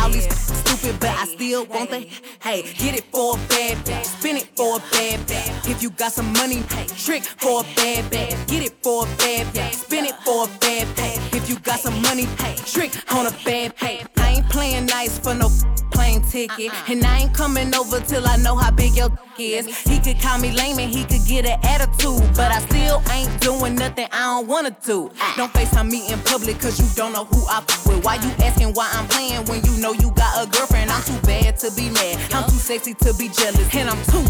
still 1.49 1.65
want 1.65 1.89
the. 1.89 2.07
Hey, 2.41 2.61
get 2.77 2.95
it 2.95 3.05
for 3.05 3.35
a 3.35 3.39
bad 3.47 3.83
bag, 3.85 4.05
spin 4.05 4.37
it 4.37 4.49
for 4.55 4.77
a 4.77 4.79
bad 4.91 5.25
bag. 5.27 5.49
If 5.67 5.81
you 5.81 5.89
got 5.89 6.11
some 6.11 6.31
money, 6.33 6.61
pay 6.69 6.85
trick 6.85 7.23
for 7.23 7.61
a 7.61 7.63
bad 7.75 8.09
bag. 8.11 8.47
Get 8.47 8.63
it 8.63 8.73
for 8.83 9.05
a 9.05 9.17
bad 9.17 9.51
bag, 9.53 9.73
spin 9.73 10.05
it 10.05 10.15
for 10.25 10.45
a 10.45 10.47
bad 10.59 10.95
bag. 10.95 11.17
If 11.33 11.49
you 11.49 11.57
got 11.59 11.79
some 11.79 11.99
money, 12.03 12.27
pay. 12.37 12.55
trick 12.65 12.91
on 13.11 13.25
a 13.25 13.31
bad 13.43 13.75
bag. 13.79 14.07
I 14.17 14.33
ain't 14.33 14.49
playing 14.49 14.85
nice 14.85 15.17
for 15.17 15.33
no 15.33 15.49
plane 15.91 16.21
ticket. 16.21 16.71
And 16.87 17.03
I 17.03 17.21
ain't 17.21 17.33
coming 17.33 17.73
over 17.73 17.99
till 17.99 18.27
I 18.27 18.37
know 18.37 18.55
how 18.55 18.71
big 18.71 18.95
your 18.95 19.09
is. 19.39 19.65
He 19.83 19.99
could 19.99 20.19
call 20.21 20.37
me 20.39 20.51
lame 20.51 20.79
and 20.79 20.91
he 20.91 21.03
could 21.03 21.25
get 21.25 21.45
an 21.45 21.59
attitude. 21.63 22.21
But 22.35 22.51
I 22.51 22.59
still 22.59 23.01
ain't 23.11 23.41
doing 23.41 23.75
nothing 23.75 24.07
I 24.11 24.21
don't 24.31 24.47
wanna 24.47 24.75
do. 24.85 25.09
Don't 25.37 25.51
FaceTime 25.53 25.89
me 25.89 26.11
in 26.11 26.19
public 26.19 26.59
cause 26.59 26.79
you 26.79 26.87
don't 26.95 27.13
know 27.13 27.25
who 27.25 27.39
I 27.47 27.59
f 27.59 27.87
with. 27.87 28.03
Why 28.03 28.15
you 28.15 28.31
asking 28.43 28.73
why 28.73 28.89
I'm 28.93 29.07
playing 29.07 29.45
when 29.45 29.63
you 29.65 29.77
know 29.81 29.93
you 29.93 30.11
got 30.11 30.43
a 30.43 30.49
girlfriend? 30.49 30.91
I'm 30.91 31.01
too 31.03 31.19
bad 31.25 31.38
to 31.39 31.71
be 31.75 31.89
mad. 31.89 32.33
I'm 32.33 32.43
too 32.49 32.55
sexy 32.55 32.93
to 32.95 33.13
be 33.13 33.29
jealous. 33.29 33.75
And 33.75 33.89
I'm 33.89 34.03
too 34.05 34.25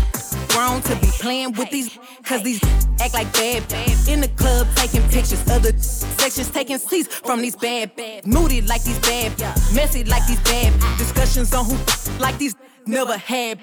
grown 0.49 0.81
to 0.81 0.95
be 0.97 1.07
playing 1.19 1.53
with 1.53 1.69
these, 1.69 1.97
cause 2.23 2.43
these 2.43 2.61
act 2.99 3.13
like 3.13 3.31
bad. 3.33 3.67
bad. 3.67 4.07
In 4.07 4.21
the 4.21 4.27
club 4.29 4.67
taking 4.75 5.03
pictures, 5.09 5.47
other 5.49 5.71
sections 5.77 6.49
taking 6.49 6.77
seats 6.77 7.15
from 7.15 7.41
these 7.41 7.55
bad. 7.55 7.91
Moody 8.25 8.61
like 8.61 8.83
these 8.83 8.99
bad, 8.99 9.31
messy 9.73 10.03
like 10.03 10.25
these 10.27 10.41
bad. 10.41 10.73
Discussions 10.97 11.53
on 11.53 11.65
who 11.65 11.77
like 12.19 12.37
these 12.37 12.55
never 12.85 13.17
had. 13.17 13.59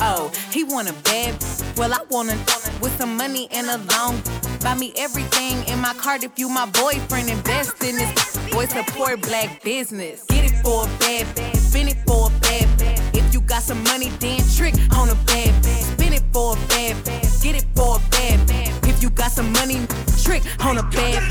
Oh, 0.00 0.30
he 0.50 0.64
want 0.64 0.88
a 0.88 0.94
bad. 1.04 1.42
Well, 1.76 1.92
I 1.92 2.00
want 2.10 2.30
a 2.30 2.36
with 2.80 2.96
some 2.98 3.16
money 3.16 3.48
and 3.50 3.68
a 3.68 3.78
long. 3.92 4.49
Buy 4.60 4.74
me 4.74 4.92
everything 4.96 5.64
in 5.68 5.80
my 5.80 5.94
card 5.94 6.22
if 6.22 6.38
you 6.38 6.48
my 6.48 6.66
boyfriend. 6.66 7.28
Invest 7.30 7.82
in 7.82 7.96
this. 7.96 8.36
Boy, 8.52 8.66
support 8.66 9.22
black 9.22 9.62
business. 9.62 10.24
Get 10.28 10.44
it 10.44 10.56
for 10.62 10.84
a 10.84 10.98
bad. 10.98 11.26
Spend 11.56 11.88
it 11.88 11.96
for 12.06 12.28
a 12.28 12.40
bad. 12.40 12.68
If 13.14 13.32
you 13.32 13.40
got 13.40 13.62
some 13.62 13.82
money, 13.84 14.08
then 14.20 14.40
trick 14.56 14.74
on 14.96 15.08
a 15.08 15.14
bad. 15.26 15.64
Spend 15.64 16.14
it 16.14 16.22
for 16.32 16.52
a 16.52 16.56
bad. 16.68 16.96
Get 17.42 17.56
it 17.56 17.66
for 17.74 17.96
a 17.96 18.10
bad. 18.10 18.50
If 18.86 19.02
you 19.02 19.10
got 19.10 19.32
some 19.32 19.50
money, 19.52 19.86
trick 20.22 20.42
on 20.60 20.78
a 20.78 20.82
bad 20.82 21.10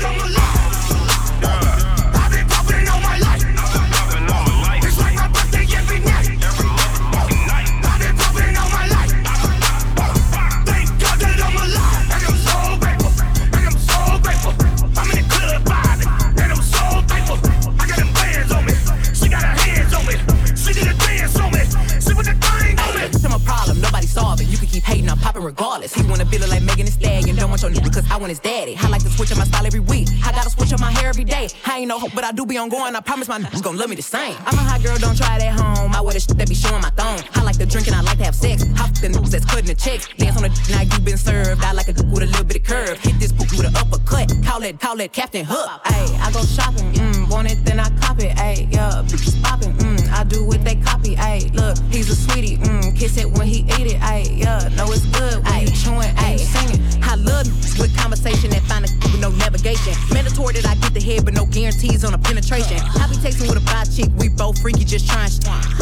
I've 1.42 1.79
his 28.30 28.38
daddy. 28.38 28.76
I 28.78 28.88
like 28.88 29.02
to 29.02 29.10
switch 29.10 29.30
up 29.32 29.38
my 29.38 29.44
style 29.44 29.66
every 29.66 29.80
week. 29.80 30.08
I 30.24 30.32
gotta 30.32 30.48
switch 30.50 30.72
up 30.72 30.80
my 30.80 30.90
hair 30.90 31.08
every 31.08 31.24
day. 31.24 31.48
I 31.66 31.78
ain't 31.80 31.88
no 31.88 31.98
hope, 31.98 32.12
but 32.14 32.24
I 32.24 32.32
do 32.32 32.46
be 32.46 32.56
on 32.56 32.68
going. 32.68 32.94
I 32.94 33.00
promise 33.00 33.28
my 33.28 33.38
niggas 33.42 33.62
gon' 33.62 33.76
love 33.76 33.90
me 33.90 33.96
the 33.96 34.02
same. 34.02 34.36
I'm 34.46 34.54
a 34.54 34.64
hot 34.70 34.82
girl, 34.82 34.96
don't 34.98 35.16
try 35.16 35.36
it 35.36 35.42
at 35.42 35.58
home. 35.60 35.92
I 35.94 36.00
wear 36.00 36.14
the 36.14 36.20
shit 36.20 36.38
that 36.38 36.48
be 36.48 36.54
showing 36.54 36.80
my 36.80 36.90
thong. 36.90 37.20
I 37.34 37.42
like 37.42 37.58
to 37.58 37.66
drink 37.66 37.88
and 37.88 37.96
I 37.96 38.00
like 38.00 38.18
to 38.18 38.24
have 38.24 38.34
sex. 38.34 38.62
I 38.62 38.86
fuck 38.86 38.94
the 39.02 39.08
niggas 39.08 39.30
that's 39.30 39.44
cutting 39.44 39.66
the 39.66 39.74
checks. 39.74 40.08
Dance 40.16 40.36
on 40.36 40.44
the 40.44 40.48
d- 40.48 40.72
now 40.72 40.82
you 40.82 41.00
been 41.00 41.18
served. 41.18 41.62
I 41.64 41.72
like 41.72 41.88
a 41.88 41.92
d- 41.92 42.06
with 42.06 42.22
a 42.22 42.26
little 42.26 42.44
bit 42.44 42.56
of 42.58 42.64
curve. 42.64 42.98
Hit 43.00 43.18
this 43.18 43.32
book 43.32 43.50
with 43.50 43.66
an 43.66 43.76
uppercut. 43.76 44.32
Call 44.44 44.62
it, 44.62 44.80
call 44.80 45.00
it 45.00 45.12
Captain 45.12 45.44
Hook. 45.44 45.68
Ayy, 45.90 46.08
I 46.20 46.30
go 46.32 46.42
shopping, 46.44 46.92
mm, 46.92 47.28
want 47.30 47.50
it, 47.50 47.64
then 47.64 47.80
I 47.80 47.90
cop 48.00 48.20
it. 48.20 48.36
Ayy, 48.36 48.72
yeah, 48.72 49.02
bitches 49.06 49.40
popping, 49.42 49.72
mm, 49.74 50.08
I 50.12 50.24
do 50.24 50.44
what 50.46 50.64
they 50.64 50.76
copy. 50.76 51.16
Ayy, 51.16 51.52
look, 51.54 51.76
he's 51.90 52.08
a 52.10 52.14
sweetie, 52.16 52.58
mm, 52.58 52.96
kiss 52.96 53.16
it 53.18 53.28
when 53.30 53.46
he 53.46 53.60
eat 53.74 53.86
it. 53.94 54.00
Ayy, 54.00 54.38
yeah, 54.38 54.68
know 54.76 54.86
it's 54.92 55.06
good 55.06 55.42
when 55.44 55.60
you 55.62 55.70
chewing, 55.74 56.14
ayy, 56.22 56.38
singing. 56.38 57.02
I 57.02 57.16
love 57.16 57.46
with 57.78 57.89
That 60.52 60.66
I 60.66 60.74
get 60.74 60.89
the 61.00 61.12
head, 61.12 61.24
but 61.24 61.34
no 61.34 61.46
guarantees 61.46 62.04
on 62.04 62.14
a 62.14 62.18
penetration. 62.18 62.76
I 63.00 63.08
be 63.08 63.16
texting 63.16 63.48
with 63.48 63.56
a 63.56 63.64
bi 63.64 63.84
chick, 63.84 64.10
we 64.18 64.28
both 64.28 64.60
freaky, 64.60 64.84
just 64.84 65.08
trying. 65.08 65.30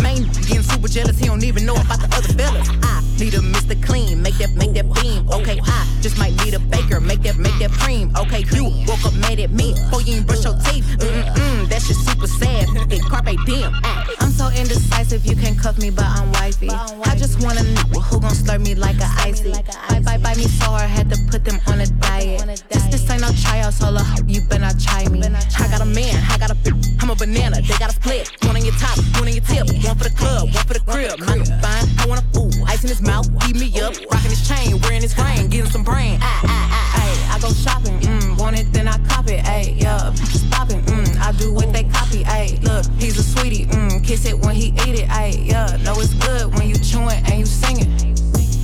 Main 0.03 0.25
getting 0.47 0.63
super 0.63 0.89
jealous, 0.89 1.19
he 1.19 1.27
don't 1.27 1.45
even 1.45 1.65
know 1.65 1.75
about 1.75 2.01
the 2.01 2.09
other 2.15 2.33
fellas. 2.35 2.69
I 2.83 3.03
need 3.19 3.35
a 3.35 3.39
Mr. 3.39 3.75
Clean, 3.83 4.21
make 4.21 4.39
that, 4.39 4.55
make 4.55 4.75
that 4.75 4.87
beam. 4.95 5.29
Okay, 5.31 5.61
I 5.63 5.87
just 6.01 6.19
might 6.19 6.35
need 6.45 6.55
a 6.55 6.61
baker, 6.61 7.01
make 7.01 7.23
that, 7.23 7.37
make 7.37 7.59
that 7.59 7.71
cream. 7.73 8.13
Okay, 8.17 8.45
you 8.53 8.65
woke 8.87 9.05
up 9.05 9.15
mad 9.15 9.39
at 9.41 9.51
me, 9.51 9.75
boy, 9.91 10.01
you 10.01 10.17
ain't 10.17 10.27
brush 10.27 10.45
your 10.45 10.59
teeth. 10.67 10.87
Mm-mm-mm, 10.99 11.69
that 11.69 11.83
shit 11.83 11.97
super 11.97 12.27
sad. 12.27 12.69
It 12.93 13.03
carpe 13.03 13.35
diem. 13.47 13.75
I'm 14.21 14.31
so 14.31 14.49
indecisive, 14.51 15.25
you 15.27 15.37
can 15.37 15.57
cuff 15.57 15.79
me, 15.79 15.91
but 15.91 16.07
I'm 16.07 16.31
wifey. 16.33 16.71
I 16.71 17.15
just 17.17 17.43
wanna 17.43 17.63
know 17.63 18.01
who 18.01 18.21
gon' 18.21 18.35
slurp 18.35 18.65
me 18.65 18.75
like 18.75 18.99
a 19.01 19.09
icy. 19.27 19.53
Bye 19.53 20.01
bye 20.05 20.19
bye 20.19 20.35
me 20.35 20.45
so 20.45 20.67
hard, 20.67 20.91
had 20.91 21.11
to 21.11 21.19
put 21.31 21.45
them 21.45 21.59
on 21.67 21.81
a 21.81 21.87
diet. 21.87 22.63
This 22.69 22.85
this 22.87 23.11
ain't 23.11 23.23
no 23.23 23.31
tryout, 23.43 23.75
solo. 23.75 24.03
You 24.27 24.41
better 24.43 24.61
not 24.61 24.79
try 24.79 25.09
me. 25.09 25.18
I 25.25 25.67
got 25.69 25.81
a 25.81 25.85
man, 25.85 26.15
I 26.31 26.39
got 26.39 26.51
a 26.51 26.55
bitch. 26.55 27.03
I'm 27.03 27.11
a 27.11 27.15
banana, 27.15 27.61
they 27.61 27.77
got 27.79 27.91
a 27.91 27.95
split. 27.95 28.31
One 28.45 28.57
on 28.57 28.65
your 28.65 28.75
top, 28.75 28.99
one 29.19 29.27
on 29.27 29.35
your 29.35 29.43
tip. 29.43 29.67
One 29.85 29.97
for 29.97 30.05
the 30.05 30.15
club, 30.15 30.55
one 30.55 30.65
for 30.65 30.75
the 30.75 30.81
crib. 30.81 31.19
Mine 31.19 31.45
fine, 31.59 31.87
I 31.99 32.07
want 32.07 32.23
a 32.23 32.27
fool. 32.31 32.53
Ice 32.67 32.85
in 32.85 32.89
his 32.89 33.03
mouth, 33.03 33.27
heat 33.43 33.57
me 33.57 33.69
up. 33.81 33.95
Rocking 34.13 34.31
his 34.31 34.47
chain, 34.47 34.81
wearing 34.83 35.03
his 35.03 35.19
ring, 35.19 35.49
getting 35.49 35.71
some 35.71 35.83
brain. 35.83 36.19
Ah, 36.23 36.43
ah, 36.45 36.69
ah, 36.71 37.03
ayy. 37.03 37.35
I 37.35 37.39
go 37.41 37.53
shopping, 37.53 37.99
mm, 38.01 38.39
want 38.39 38.59
it, 38.59 38.73
then 38.73 38.87
I 38.87 38.99
cop 39.09 39.27
it, 39.29 39.45
ayy, 39.45 39.81
yeah. 39.81 40.15
Popping, 40.51 40.83
mm, 40.83 41.19
I 41.21 41.33
do 41.33 41.53
what 41.53 41.73
they 41.73 41.85
copy, 41.85 42.23
ayy. 42.25 42.63
Look, 42.63 42.87
he's 43.01 43.19
a 43.19 43.23
sweetie, 43.23 43.67
mm, 43.67 44.05
kiss 44.05 44.25
it 44.25 44.39
when 44.39 44.55
he 44.55 44.69
eat 44.69 45.03
it, 45.03 45.09
ayy, 45.09 45.47
yeah. 45.47 45.77
Know 45.83 45.95
it's 45.99 46.15
good 46.15 46.55
when 46.55 46.69
you 46.69 46.77
chewing 46.77 47.19
and 47.27 47.41
you 47.41 47.47
singing. 47.47 47.91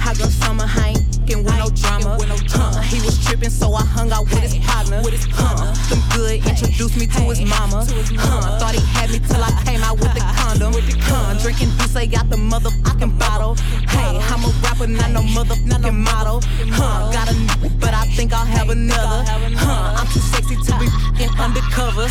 I 0.01 0.15
go 0.15 0.27
summer, 0.27 0.67
I 0.69 0.94
fucking 1.77 2.11
with 2.19 2.29
no 2.29 2.37
drama. 2.49 2.77
Huh, 2.77 2.83
he 2.83 3.01
was 3.01 3.17
tripping, 3.25 3.51
so 3.51 3.73
I 3.75 3.85
hung 3.85 4.13
out 4.13 4.25
with 4.25 4.39
his 4.41 4.55
partner. 4.67 5.03
with 5.03 5.13
his 5.15 5.27
Huh, 5.33 5.75
Some 5.89 6.03
good 6.15 6.45
introduced 6.47 6.97
me 6.97 7.07
to 7.07 7.21
his 7.33 7.41
mama. 7.43 7.85
to 7.87 7.95
his 7.95 8.11
Huh, 8.17 8.59
thought 8.59 8.75
he 8.75 8.81
had 8.95 9.11
me 9.11 9.19
till 9.21 9.43
I 9.43 9.51
came 9.65 9.83
out 9.83 9.99
with 9.99 10.13
the 10.15 10.21
condom. 10.39 10.73
With 10.75 10.87
the 10.87 10.97
condom. 11.01 11.37
Huh, 11.37 11.43
drinking 11.43 11.71
Douce 11.79 11.97
out 12.17 12.29
the 12.31 12.37
motherfucking 12.37 13.19
bottle. 13.19 13.55
Hey, 13.89 14.19
I'm 14.31 14.45
a 14.45 14.51
rapper, 14.63 14.87
not 14.87 15.11
no 15.11 15.21
motherfucking 15.23 15.95
model. 15.95 16.41
Huh, 16.75 17.11
got 17.13 17.29
a 17.31 17.35
n- 17.35 17.73
but 17.81 17.95
I 17.95 18.05
think 18.17 18.33
I'll 18.33 18.45
have 18.47 18.71
another. 18.71 19.25
Huh, 19.57 19.97
I'm 19.99 20.07
too 20.09 20.21
sexy 20.21 20.57
to 20.57 20.73
be 20.79 20.87
fucking 20.87 21.31
undercover. 21.45 22.07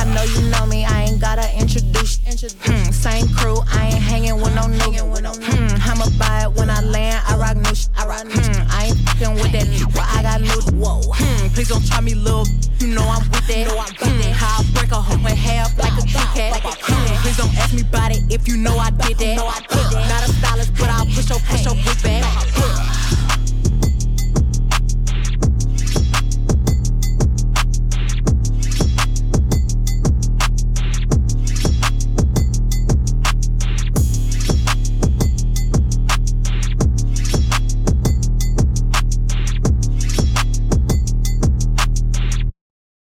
I 0.00 0.04
know 0.14 0.22
you 0.22 0.48
know 0.50 0.66
me, 0.66 0.84
I 0.84 1.02
ain't 1.04 1.20
gotta 1.20 1.46
introduce. 1.58 2.18
Hmm, 2.64 2.90
same 2.92 3.28
crew, 3.34 3.58
I 3.72 3.86
ain't 3.92 4.02
hanging 4.02 4.36
with 4.40 4.54
no 4.54 4.62
nigga. 4.62 5.02
Hmm, 5.02 5.90
I'ma 5.90 6.06
buy 6.18 6.44
it 6.44 6.52
when 6.58 6.70
I 6.70 6.80
land. 6.80 7.22
I 7.26 7.36
rock 7.36 7.56
new 7.56 7.74
shit. 7.74 7.88
Hmm, 7.96 8.66
I 8.70 8.86
ain't 8.86 8.99
fucking 9.04 9.34
with 9.34 9.52
that. 9.52 9.66
Well, 9.94 10.06
I 10.06 10.22
got 10.22 10.40
new. 10.40 10.60
Whoa. 10.78 11.00
Hmm, 11.12 11.48
please 11.54 11.68
don't 11.68 11.84
try 11.86 12.00
me, 12.00 12.14
little. 12.14 12.46
You 12.80 12.88
know 12.94 13.04
I'm 13.04 13.24
with 13.30 13.46
that. 13.46 13.68
Know 13.68 13.78
I'm 13.78 13.94
hmm, 13.94 14.16
with 14.16 14.24
that. 14.24 14.32
How 14.32 14.60
I 14.60 14.70
break 14.72 14.90
a 14.92 15.00
hoe 15.00 15.20
in 15.20 15.36
half 15.36 15.76
like 15.78 15.96
a 15.96 16.04
Q-Cat. 16.06 16.52
Like 16.52 16.64
a 16.64 16.74
hmm, 16.74 16.84
Q-Cat. 16.84 17.22
Please 17.22 17.36
don't 17.36 17.54
ask 17.56 17.74
me 17.74 17.82
about 17.82 18.12
it 18.12 18.22
if 18.28 18.48
you 18.48 18.56
know 18.56 18.76
I 18.76 18.90
did 18.90 19.18
that. 19.18 19.36
Know 19.36 19.46
I 19.46 19.60
did 19.60 19.86
that. 19.92 20.08
Not 20.08 20.28
a 20.28 20.32
stylist, 20.32 20.72
but 20.74 20.88
I'll 20.88 21.06
push 21.06 21.28
your 21.28 21.40
push 21.40 21.64
your 21.64 21.74
bitch 21.74 22.02
back. 22.02 22.89